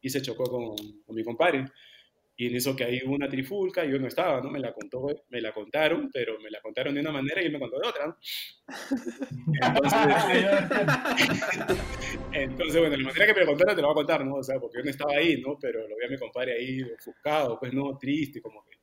[0.01, 1.67] y se chocó con, con mi compadre.
[2.41, 4.51] Y en eso que hubo una trifulca, yo no estaba, ¿no?
[4.51, 7.53] Me la contó, me la contaron, pero me la contaron de una manera y él
[7.53, 8.17] me contó de otra, ¿no?
[9.63, 9.99] Entonces,
[12.33, 14.35] entonces, bueno, la manera que me lo contaron te lo voy a contar, ¿no?
[14.37, 15.59] O sea, porque yo no estaba ahí, ¿no?
[15.61, 17.97] Pero lo vi a mi compadre ahí ofuscado, pues, ¿no?
[17.99, 18.79] Triste, como que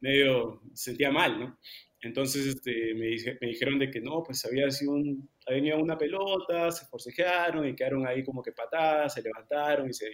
[0.00, 1.58] medio se sentía mal, ¿no?
[2.00, 5.78] Entonces este, me, dije- me dijeron de que no, pues había sido un, había venido
[5.78, 10.06] una pelota, se forcejearon y quedaron ahí como que patadas, se levantaron y se,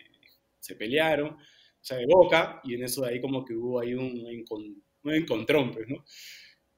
[0.58, 1.36] se pelearon.
[1.82, 4.80] O sea, de Boca, y en eso de ahí como que hubo ahí un, encon-
[5.02, 6.04] un encontrón, pues, ¿no?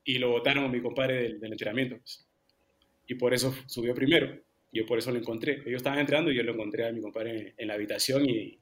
[0.03, 2.27] Y lo votaron a mi compadre del, del entrenamiento, pues.
[3.07, 4.35] Y por eso subió primero,
[4.73, 5.61] y yo por eso lo encontré.
[5.67, 8.59] Ellos estaban entrando y yo lo encontré a mi compadre en, en la habitación y,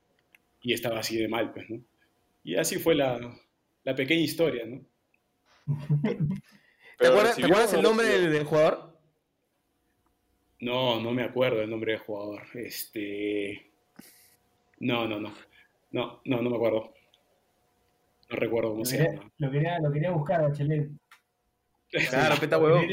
[0.62, 1.80] y estaba así de mal, pues, ¿no?
[2.44, 3.20] Y así fue la,
[3.84, 4.84] la pequeña historia, ¿no?
[6.98, 8.98] ¿Te acuerdas, ¿te recibió acuerdas o el no nombre del, del jugador?
[10.60, 12.42] No, no me acuerdo el nombre del jugador.
[12.54, 13.70] Este.
[14.80, 15.32] No, no, no.
[15.92, 16.92] No, no, no me acuerdo.
[18.30, 19.30] No recuerdo cómo Lo se quería, llama.
[19.38, 20.90] lo quería, lo quería buscar Bachelet.
[22.08, 22.86] Claro, peta huevón.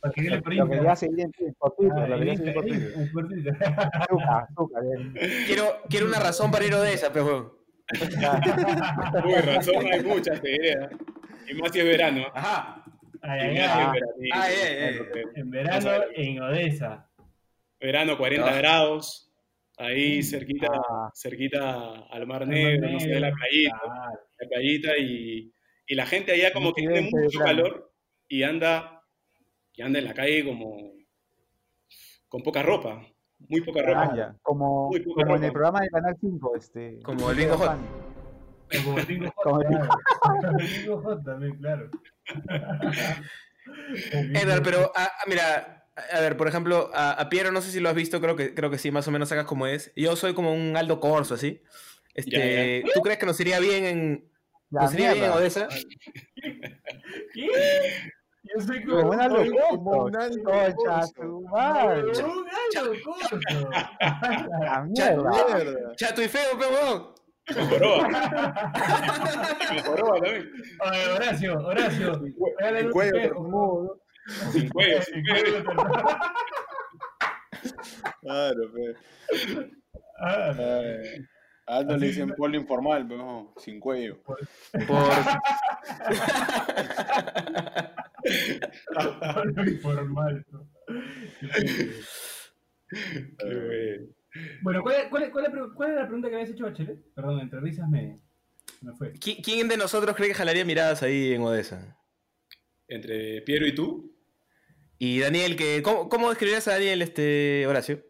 [0.00, 0.76] Para que por Lo Insta.
[0.76, 3.56] quería seguir en Twitter, por Twitter, Ah, lo quería seguir por en Twitter.
[5.46, 7.52] Quiero, quiero una razón para ir a Odessa, pero huevón.
[9.24, 10.72] Uy, razón hay muchas, te diré.
[10.72, 10.88] ¿eh?
[11.48, 12.24] Y más si es verano.
[12.34, 12.84] Ajá.
[13.22, 14.98] Ay, ay, ay.
[15.36, 17.08] En verano en Odessa.
[17.80, 18.56] Verano 40 Ah.
[18.56, 19.31] grados.
[19.78, 21.10] Ahí cerquita, Ah.
[21.14, 23.78] cerquita al Mar Negro, no sé, la playita.
[23.82, 24.20] Claro.
[24.40, 25.52] La playita y,
[25.86, 27.92] y la gente allá como que tiene mucho calor
[28.28, 29.02] y anda,
[29.74, 30.92] y anda en la calle como
[32.28, 33.06] con poca ropa.
[33.48, 34.10] Muy poca ropa.
[34.12, 34.36] Ah, ya.
[34.42, 35.52] Como, Muy poca como en el ropa.
[35.52, 36.98] programa de Canal 5, este.
[37.02, 37.76] Como el Bingo Hot.
[38.84, 40.58] Como el Bingo Hot, el- claro.
[40.58, 41.90] El Bingo Hot también, claro.
[44.34, 47.80] Edgar, pero ah, ah, mira, a ver, por ejemplo, a, a Piero no sé si
[47.80, 49.92] lo has visto, creo que, creo que sí, más o menos sacas como es.
[49.96, 51.62] Yo soy como un Aldo Corso, así.
[52.14, 54.30] Este, ¿Tú crees que nos iría bien en,
[54.70, 55.30] La nos iría bien en.
[55.32, 55.68] Odessa?
[57.34, 57.50] ¿Qué?
[58.44, 59.78] Yo soy Como un Aldo Corso.
[59.80, 61.12] un Aldo Concha Corso.
[61.16, 62.02] su madre.
[62.02, 63.38] un Aldo Corso.
[64.00, 65.30] La mierda.
[65.54, 65.96] Mierda.
[65.96, 67.14] Chato y feo, joroba
[70.20, 70.52] también.
[70.80, 72.22] Oye, Horacio, Horacio.
[72.58, 73.98] regálale En un cuello espejo.
[74.52, 75.64] Sin cuello, sin cuello.
[78.20, 78.94] Claro, pe.
[80.20, 81.26] Ah, Ay,
[81.66, 84.20] A Aldo le dicen polo informal, pero no, sin cuello.
[84.22, 84.38] Por...
[89.20, 90.44] Algo informal.
[90.50, 90.68] ¿no?
[93.38, 94.06] Qué bueno.
[94.62, 96.98] Bueno, ¿cuál, es- cuál, cuál, la pre- cuál es la pregunta que habías hecho, Bachelet?
[97.14, 98.18] Perdón, entre risas me,
[98.80, 99.12] me fue.
[99.14, 101.98] ¿Qui- ¿Quién de nosotros cree que jalaría miradas ahí en Odessa?
[102.88, 104.11] Entre Piero y tú,
[105.04, 108.04] Y Daniel, que, ¿cómo, cómo describirías a Daniel, este, Horacio?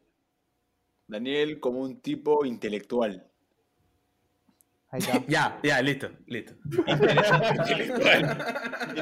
[1.06, 3.26] Daniel como un tipo intelectual.
[4.90, 5.24] Ahí está.
[5.26, 6.52] Ya, ya, listo, listo.
[7.56, 8.36] intelectual.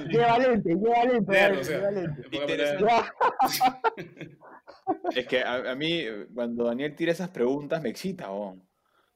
[0.08, 1.32] Lleva lente, lleva lente.
[1.32, 1.78] Nerd, dale, o sea.
[1.78, 2.22] lleva lente.
[2.22, 2.78] de poca manera.
[2.78, 3.12] Ya.
[5.16, 8.62] Es que a, a mí, cuando Daniel tira esas preguntas, me excita, su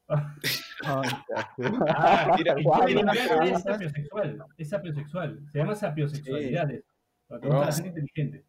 [0.84, 2.58] Ah, limpiar,
[3.46, 4.44] es sapiosexual.
[4.58, 5.48] Es sapiosexual.
[5.52, 6.68] Se llama sapiosexualidad.
[6.72, 6.88] eso.
[7.28, 7.62] Para que No.
[7.72, 8.44] gente inteligente.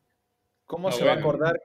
[0.65, 1.59] ¿Cómo Ah, se va a acordar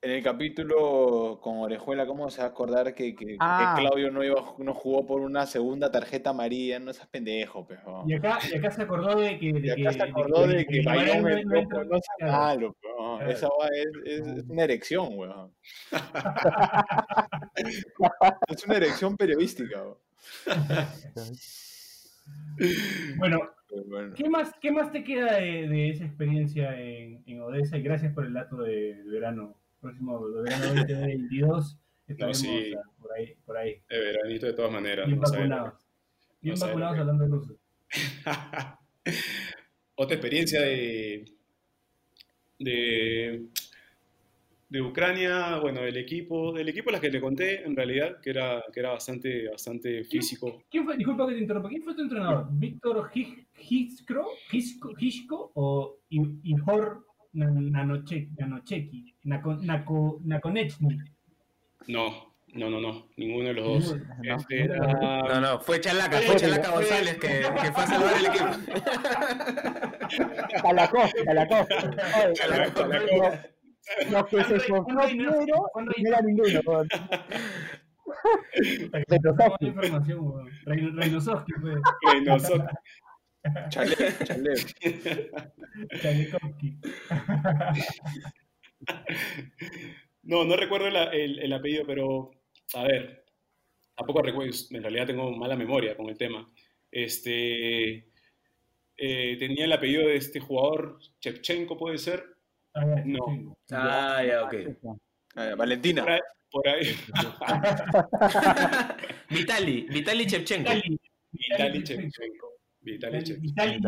[0.00, 2.06] en el capítulo con Orejuela?
[2.06, 3.74] ¿Cómo se va a acordar que, que- que Ah.
[3.78, 6.78] Claudio no, iba, no jugó por una segunda tarjeta amarilla?
[6.78, 8.04] No seas pendejo, pero.
[8.06, 9.52] Y acá, y acá se acordó de que.
[9.52, 12.00] de Y acá que- se acordó de que Bayón no- es no entra- loco, no
[12.00, 12.32] sea claro.
[12.38, 13.30] malo, pero Claro.
[13.30, 13.86] esa va- es,
[14.20, 15.54] es- es una erección, weón.
[18.48, 19.98] es una erección periodística, weón.
[23.18, 23.40] Bueno,
[23.86, 24.14] bueno.
[24.14, 27.76] ¿qué más, ¿qué más te queda de, de esa experiencia en, en Odessa?
[27.78, 29.56] Y gracias por el dato de, de verano.
[29.80, 31.78] Próximo verano 2022.
[32.08, 32.74] Estaremos sí.
[32.76, 33.34] ah, por ahí.
[33.44, 33.82] Por ahí.
[33.88, 35.06] De veranito de todas maneras.
[35.06, 35.74] Bien no vacunados.
[36.40, 37.56] Bien no vacunados hablando de ruso.
[39.94, 41.24] Otra experiencia de,
[42.58, 43.46] de,
[44.70, 48.62] de Ucrania, bueno, del equipo, del equipo las que te conté, en realidad, que era,
[48.72, 50.62] que era bastante, bastante físico.
[50.70, 50.96] ¿Quién fue?
[50.96, 51.68] Disculpa que te interrumpa.
[51.70, 52.46] ¿Quién fue tu entrenador?
[52.50, 53.10] ¿Víctor?
[53.14, 54.26] Hizko-
[54.98, 59.14] Hizko o Ihor Na- Nanoche- Nanocheki?
[59.24, 60.98] Nako- Nako- Nakonechny.
[61.86, 63.96] No, no, no, no, ninguno de los dos.
[64.22, 64.36] No.
[64.36, 64.78] Este era-
[65.22, 66.70] No, no, fue Chalaca, fue Chalaca.
[66.70, 68.46] González que, que fue a salvar el equipo.
[70.62, 71.20] Calacoste.
[71.20, 71.26] Oye,
[74.00, 76.60] Esforzó primero no era ninguno.
[76.66, 76.88] weón.
[78.90, 80.48] Buena información, weón.
[80.66, 81.74] Reino- Reinosowski fue.
[82.12, 82.64] Reynoso.
[83.70, 84.58] Chalev, Chalev.
[86.02, 86.76] Chalikovsky.
[90.22, 92.30] No, no recuerdo el, el- el apellido, pero
[92.74, 93.24] a ver,
[93.96, 96.50] tampoco recuerdo, en realidad tengo mala memoria con el tema.
[96.90, 98.08] Este,
[98.96, 102.24] eh, tenía el apellido de este jugador, Chevchenko puede ser,
[103.04, 103.18] No.
[103.28, 103.48] sí.
[103.72, 104.54] Ah, ya, ok.
[105.36, 106.02] Ah, Valentina.
[106.02, 106.20] por ahí.
[106.50, 106.96] por ahí.
[109.30, 110.70] Vitali, Vitali Chevchenko.
[110.70, 111.00] Vitali.
[111.32, 112.52] Vitali Chevchenko.
[112.80, 113.42] Vitali Chevchenko.
[113.42, 113.80] Vitali,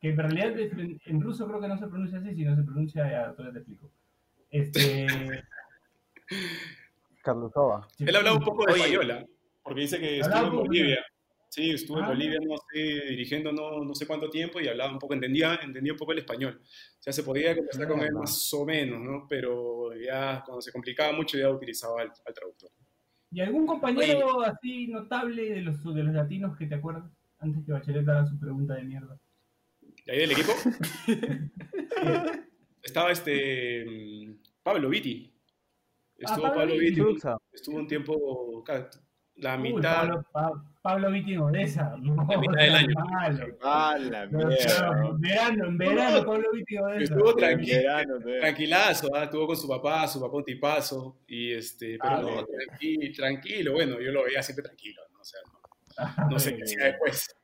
[0.00, 3.10] que en realidad en, en ruso creo que no se pronuncia así, sino se pronuncia,
[3.10, 3.90] ya, todavía te explico.
[4.50, 5.06] Este,
[7.22, 7.88] Carlusova.
[7.98, 8.82] Él hablaba un poco de Oye.
[8.82, 9.26] española,
[9.62, 11.04] porque dice que estuvo en Bolivia.
[11.54, 12.08] Sí, estuve en Ah.
[12.08, 12.80] Bolivia, no sé,
[13.10, 16.18] dirigiendo no, no sé cuánto tiempo y hablaba un poco, entendía, entendía un poco el
[16.18, 16.60] español.
[16.60, 16.66] O
[16.98, 18.18] sea, se podía conversar con él Mierda.
[18.18, 19.26] más o menos, ¿no?
[19.28, 22.70] Pero ya cuando se complicaba mucho ya utilizaba al, al traductor.
[23.30, 27.04] ¿Y algún compañero así notable de los, de los latinos que te acuerdas?
[27.38, 29.16] Antes que Bachelet haga su pregunta de mierda.
[30.06, 30.52] ¿Y ahí del equipo?
[32.82, 33.86] Estaba este
[34.62, 35.32] Pablo Vitti.
[36.16, 37.00] Estuvo Ah, Pablo Pablo Vitti.
[37.52, 38.64] Estuvo un tiempo,
[39.36, 41.94] la Uy, mitad, Pablo, Pa- Pablo Vitti Odessa.
[41.98, 42.94] No, La mitad del año.
[43.10, 43.46] malo.
[43.62, 43.96] Ah,
[44.30, 44.90] No, mierda.
[44.94, 47.14] no, en verano, en verano, Pablo Vitti Odessa.
[47.14, 47.76] Estuvo tranquilo.
[47.78, 49.24] Verano, tranquilazo, ¿ah?
[49.24, 52.46] estuvo con su papá, su papá un tipazo, y este, pero Ah, no, bien.
[52.46, 55.20] tranqui- tranquilo, bueno, yo lo veía siempre tranquilo, ¿no?
[55.20, 55.40] O sea,
[56.20, 57.34] no, no sé qué hacía después.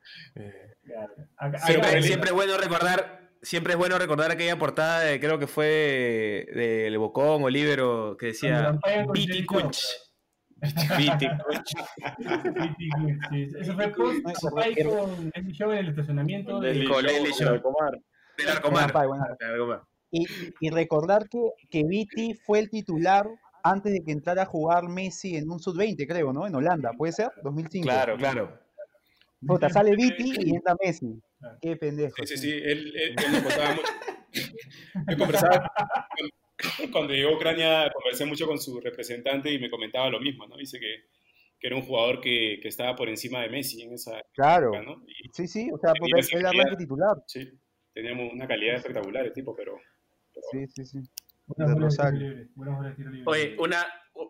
[0.84, 1.14] Claro.
[1.38, 1.59] Acá-
[2.03, 6.99] Siempre, es bueno recordar, siempre es bueno recordar aquella portada de, creo que fue del
[6.99, 9.12] Bocón, Olivero, que decía Cuando
[13.61, 16.61] Eso fue post con Leslie Show en el estacionamiento.
[16.61, 16.86] Del
[17.46, 17.98] Arcomar.
[18.36, 18.92] Del Arcomar.
[20.11, 20.26] Y,
[20.61, 21.38] y recordar que,
[21.70, 23.26] que Viti fue el titular
[23.62, 26.46] antes de que entrara a jugar Messi en un sub-20, creo, ¿no?
[26.46, 27.30] En Holanda, ¿puede ser?
[27.42, 27.84] 2005.
[27.84, 28.58] Claro, claro.
[29.46, 31.20] Puta, sale Viti y entra Messi.
[31.62, 32.14] Qué pendejo.
[32.18, 33.92] Sí, sí, sí, él, él, él me contaba mucho.
[35.08, 35.72] Yo conversaba,
[36.92, 40.56] cuando, llegó a Ucrania, conversé mucho con su representante y me comentaba lo mismo, ¿no?
[40.56, 41.04] Dice que,
[41.58, 44.74] que era un jugador que, que estaba por encima de Messi en esa Claro.
[44.74, 45.04] época, ¿no?
[45.06, 46.50] Y Sí, sí, o sea, él calidad.
[46.54, 47.16] arranque titular.
[47.26, 47.50] sí,
[47.92, 49.76] teníamos una calidad espectacular el tipo, pero...
[50.32, 50.98] pero Sí, sí, sí.
[53.26, 53.86] Oye, una,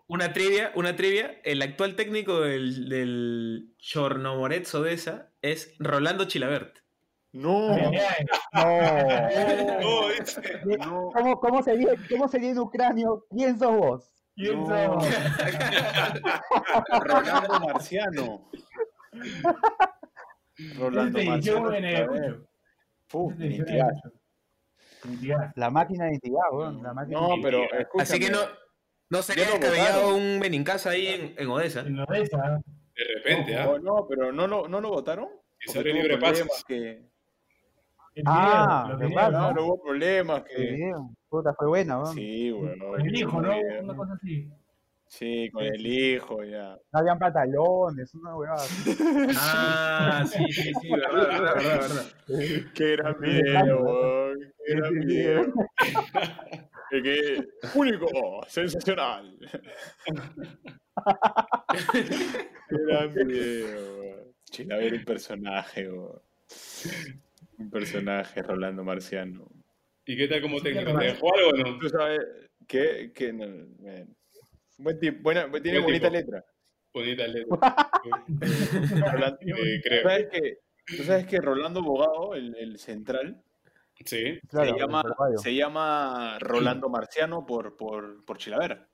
[0.09, 1.41] una trivia, una trivia.
[1.45, 6.79] El actual técnico del, del Chornomorets Odessa es Rolando Chilabert.
[7.33, 7.77] No.
[7.77, 7.91] No.
[9.81, 10.43] No, dice,
[10.79, 11.11] no.
[11.15, 13.25] ¿Cómo, cómo, sería, ¿Cómo sería en ucranio?
[13.31, 14.11] ¿Quién sos vos?
[14.35, 15.01] ¿Quién No.
[15.01, 15.09] sos?
[17.05, 18.51] Rolando Marciano.
[20.79, 21.71] Rolando Ese Marciano.
[23.13, 23.35] Uf.
[23.37, 23.93] Nitiaga.
[25.57, 26.83] La máquina de identidad, weón.
[26.83, 28.03] La máquina No, pero escúchame.
[28.03, 28.41] Así que no,
[29.09, 31.81] no sería descabellado un Benincasa ahí en, en Odessa.
[31.81, 32.61] En Odessa.
[32.95, 33.65] de repente, ¿ah?
[33.67, 35.29] No, no, pero no lo, no lo votaron.
[35.59, 36.65] Que se libre pasos.
[36.67, 37.10] que,
[38.21, 39.65] El Ah, video, ¿no?
[39.65, 40.57] hubo problemas que.
[40.73, 41.17] bien.
[41.29, 42.15] Puta, fue buena, weón.
[42.15, 42.79] Sí, weón.
[42.79, 43.53] Con el hijo, ¿no?
[43.83, 44.49] Una cosa así.
[45.07, 46.79] Sí, con el hijo, ya.
[46.93, 48.63] No habían pantalones, una huevada.
[48.63, 48.97] así.
[49.39, 52.73] Ah, sí, sí, sí, verdad, verdad, verdad, verdad.
[52.75, 54.39] Qué gran video, weón.
[54.67, 55.53] Qué gran video.
[56.93, 57.49] Es que
[57.79, 58.07] único,
[58.49, 59.39] sensacional.
[61.93, 64.35] Qué gran video, weón.
[64.51, 66.21] Chilaver un personaje, weón.
[67.61, 69.47] Un personaje, Rolando Marciano.
[70.07, 70.99] ¿Y qué tal como técnico?
[70.99, 71.79] ¿Te dejó algo o no?
[71.79, 72.21] Tú sabes
[72.67, 73.47] que, que no.
[74.79, 76.19] Buen tipo, buena, tiene Buen bonita tipo.
[76.21, 76.45] letra.
[76.93, 77.91] Bonita letra.
[79.13, 80.59] Rolando- Eh, ¿Tú sabes que,
[80.97, 83.43] tú sabes que Rolando Bogado, el, el central,
[84.03, 84.41] Sí.
[84.49, 85.03] Claro, se, llama,
[85.37, 88.87] se llama Rolando Marciano por, por, por Chilaver.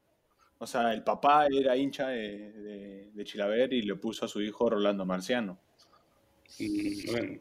[0.58, 4.42] O sea, el papá era hincha de, de, de Chilaver y le puso a su
[4.42, 5.60] hijo Rolando Marciano.
[6.58, 7.38] Mm, Bueno.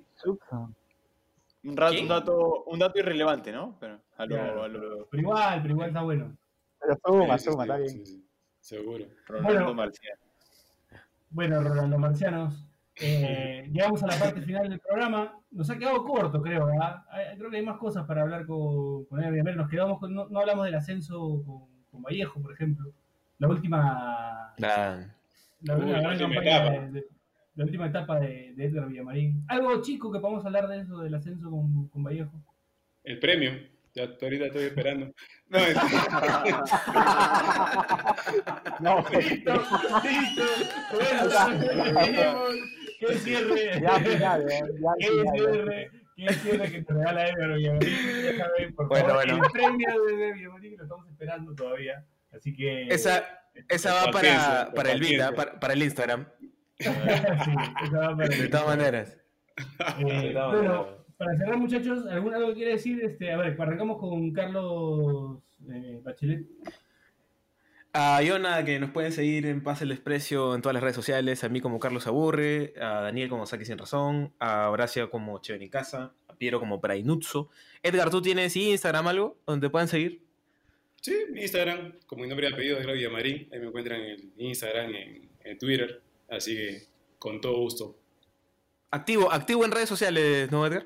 [1.66, 3.76] Un, rato, un, dato, un dato irrelevante, ¿no?
[3.80, 4.64] Pero a lo, Claro.
[4.64, 6.38] a lo Pero igual, pero igual está bueno.
[6.80, 7.90] Pero suma, suma, sí, está bien.
[7.90, 8.26] sí, sí,
[8.60, 9.06] seguro.
[9.28, 9.74] Rolando Bueno.
[9.74, 10.22] Marciano.
[11.30, 12.68] Bueno, Rolando Marcianos,
[13.02, 15.34] eh, llegamos a la parte final del programa.
[15.52, 17.04] Nos ha quedado corto, creo, ¿verdad?
[17.10, 19.56] Hay- Creo que hay más cosas para hablar con, con Villamar.
[19.56, 22.92] Nos quedamos con, no, no hablamos del ascenso con, con Vallejo, por ejemplo.
[23.40, 25.16] La última, La-
[25.62, 26.72] la, Uy, la la gran última campaña etapa.
[26.86, 27.08] de, de-
[27.56, 29.44] la última etapa de, de Edgar Villamarín.
[29.48, 32.32] Algo chico que podamos hablar de eso, del ascenso con, con Vallejo.
[33.04, 33.52] El premio.
[33.94, 35.14] Ya ahorita estoy esperando.
[35.48, 35.76] No, es-
[38.82, 39.54] No, Listo,
[40.04, 40.44] listo.
[40.92, 41.30] Bueno,
[43.00, 43.80] que cierre.
[43.82, 44.60] ya final, ya
[45.00, 45.34] ¿Qué final.
[45.36, 45.92] cierre?
[46.16, 47.90] ¿Qué cierre que te regala Edgar Villamarín?
[48.24, 49.46] Ya saben, por Bueno, favor, bueno.
[49.46, 52.06] el premio de Edgar Villamarín lo estamos esperando todavía.
[52.34, 52.88] Así que.
[52.88, 53.24] Esa,
[53.70, 55.00] esa va Paciencia, para, para el.
[55.00, 56.28] Vita, para, para el Instagram.
[56.80, 59.18] sí, De todas maneras.
[60.00, 63.02] Eh, bueno, para cerrar, muchachos, ¿algún algo que quiere decir?
[63.04, 65.40] Este, a ver, arrancamos con Carlos
[65.72, 66.46] eh, Bachelet.
[67.94, 70.98] A yo nada, que nos pueden seguir en Pase el Desprecio en todas las redes
[70.98, 75.40] sociales, a mí como Carlos Aburre, a Daniel como Saki Sin Razón, a Horacio como
[75.40, 77.50] Chevenicasa, a Piero como Prainutso.
[77.82, 80.22] Edgar, ¿tú tienes Instagram algo donde te puedan seguir?
[81.00, 83.48] Sí, mi Instagram, como mi nombre y apellido, es Gravia Marín.
[83.54, 86.02] Ahí me encuentran en Instagram, en, en Twitter.
[86.30, 86.88] Así que
[87.20, 87.98] con todo gusto.
[88.92, 90.86] Activo, activo en redes sociales, ¿no, Edgar?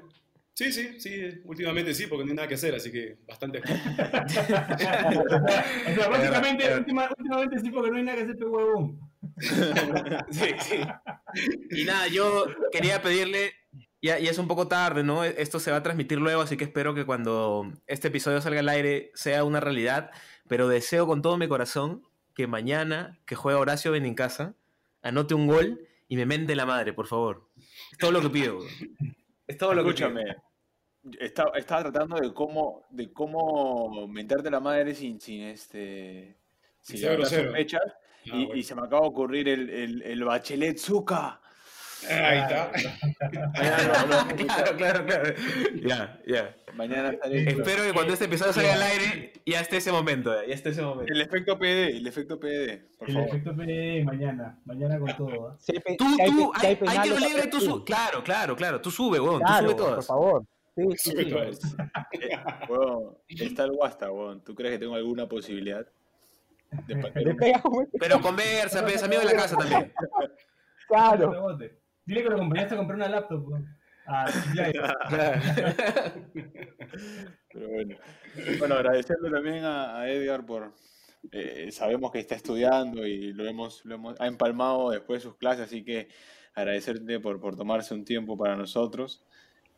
[0.54, 1.42] Sí, sí, sí.
[1.46, 3.60] Últimamente sí, porque no hay nada que hacer, así que bastante.
[3.64, 3.64] o
[5.96, 9.00] sea, básicamente, última- últimamente sí, porque no hay nada que hacer, pe huevón.
[10.32, 10.80] sí, sí.
[11.72, 13.54] Y nada, yo quería pedirle,
[14.02, 15.24] ya, ya es un poco tarde, ¿no?
[15.24, 18.70] Esto se va a transmitir luego, así que espero que cuando este episodio salga al
[18.70, 20.12] aire sea una realidad,
[20.48, 22.04] pero deseo con todo mi corazón
[22.36, 24.56] que mañana, que juega Horacio Benincasa,
[25.02, 27.50] anote un gol y me mente la madre, por favor.
[27.92, 28.60] Es todo lo que pido.
[29.48, 30.08] Es todo lo que pido.
[30.10, 30.36] Escúchame.
[31.20, 36.38] Estaba, estaba tratando de cómo, de cómo mentarte la madre sin, sin este.
[36.82, 38.56] Sin sospechas, Ah, y, bueno.
[38.56, 41.39] y se me acaba de ocurrir el, el, el Bachelet Zuka.
[42.08, 42.72] Ahí está.
[44.38, 45.34] Claro, claro, claro.
[45.84, 46.56] Ya, ya.
[46.76, 47.50] Mañana hecho.
[47.62, 50.82] Espero que cuando este episodio salga al aire ya esté ese momento, ya esté ese
[50.82, 51.12] momento.
[51.12, 53.30] El efecto PD, el efecto PD, por El favor.
[53.30, 55.50] efecto PD mañana, mañana con todo.
[55.50, 55.58] ¿ah?
[55.68, 57.66] Hay pe- Tú, hay tú, hay, penal, hay tiro lo libre, tú sí.
[57.66, 57.84] sube.
[57.84, 58.80] Claro, claro, claro.
[58.82, 59.42] Tú sube, weón.
[59.42, 60.08] Claro, tú sube por todas.
[60.08, 60.44] favor.
[60.76, 61.76] Sí, sí, Sube sí.
[62.14, 62.40] Eh,
[62.70, 64.42] weón, está el Guasta, weón.
[64.44, 65.86] ¿Tú crees que tengo alguna posibilidad?
[66.88, 66.96] De
[68.00, 69.92] Pero conversa, pues, amigo de la casa también.
[70.88, 71.58] Claro.
[72.10, 73.44] Dile que lo acompañaste a comprar una laptop.
[74.08, 74.72] Ah, ya.
[77.52, 77.98] Pero bueno.
[78.58, 80.74] Bueno, agradecerle también a, a Edgar por.
[81.32, 85.38] eh, sabemos que está estudiando y lo hemos, lo hemos ha empalmado después de sus
[85.38, 86.10] clases, así que
[86.56, 89.24] agradecerte por, por tomarse un tiempo para nosotros.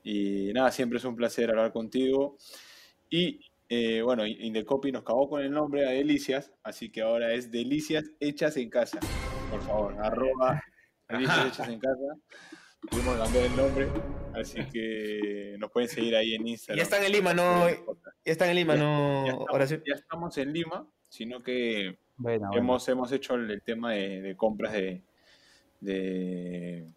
[0.04, 2.38] Y nada, siempre es un placer hablar contigo.
[3.10, 7.52] Y eh, bueno, Indecopy nos cagó con el nombre a Delicias, así que ahora es
[7.52, 9.08] Delicias Hechas en Casa.
[9.50, 10.62] Por favor, arroba
[11.20, 12.00] Hechas en Casa.
[12.90, 13.88] Tuvimos que cambiar el nombre,
[14.34, 16.78] así que nos pueden seguir ahí en Instagram.
[16.78, 17.70] Ya están en Lima, ¿no?
[17.70, 17.76] Ya
[18.24, 19.26] están en Lima, ¿no?
[19.26, 22.58] Ya estamos, ya estamos en Lima, sino que Bueno, bueno.
[22.58, 25.04] hemos, hemos hecho el, el tema de, de compras de,
[25.80, 26.88] de,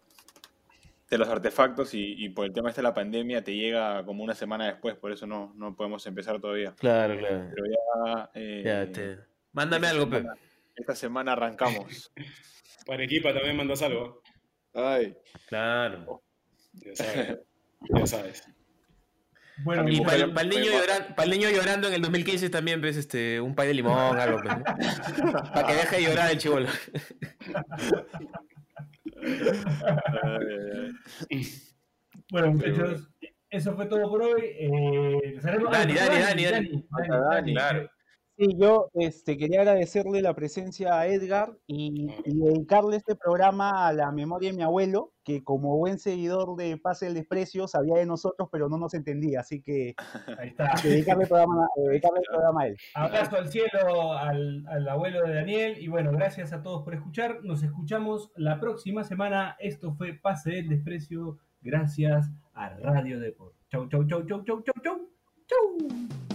[1.07, 4.23] de los artefactos y, y por el tema este de la pandemia te llega como
[4.23, 6.73] una semana después, por eso no, no podemos empezar todavía.
[6.79, 7.47] Claro, claro.
[7.53, 9.19] Pero ya, eh, Ya te...
[9.53, 10.25] Mándame algo, pe.
[10.75, 12.11] esta semana arrancamos.
[12.85, 14.21] Para equipa también mandas algo.
[14.73, 15.15] Ay,
[15.47, 16.21] Claro.
[16.73, 17.39] Ya sabes.
[17.89, 18.43] Ya sabes.
[19.63, 22.97] Bueno, Y para el, niño me- llorando, el niño llorando en el 2015 también, ves,
[22.97, 24.63] este, un pay de limón, algo, pues, ¿no?
[25.53, 26.67] Para que deje de llorar el chivolo.
[32.31, 33.09] Bueno, muchachos,
[33.49, 34.41] eso fue todo por hoy.
[34.59, 37.89] Eh, les haremos- Dani, ah, Dani, Dani, Dani, Dani, Falta Dani, claro.
[38.37, 43.93] Sí, yo este, quería agradecerle la presencia a Edgar y, y dedicarle este programa a
[43.93, 48.05] la memoria de mi abuelo, que como buen seguidor de Pase el Desprecio sabía de
[48.05, 49.39] nosotros, pero no nos entendía.
[49.39, 49.95] Así que
[50.39, 50.73] Ahí está.
[50.83, 52.77] dedicarle el programa, dedicarle el programa a él.
[52.93, 55.77] Abrazo al cielo al, al abuelo de Daniel.
[55.79, 57.39] Y bueno, gracias a todos por escuchar.
[57.43, 59.55] Nos escuchamos la próxima semana.
[59.59, 61.37] Esto fue Pase del Desprecio.
[61.61, 63.55] Gracias a Radio Deport.
[63.71, 65.09] Chau, chau, chau, chau, chau, chau, chau.
[65.47, 66.34] Chau.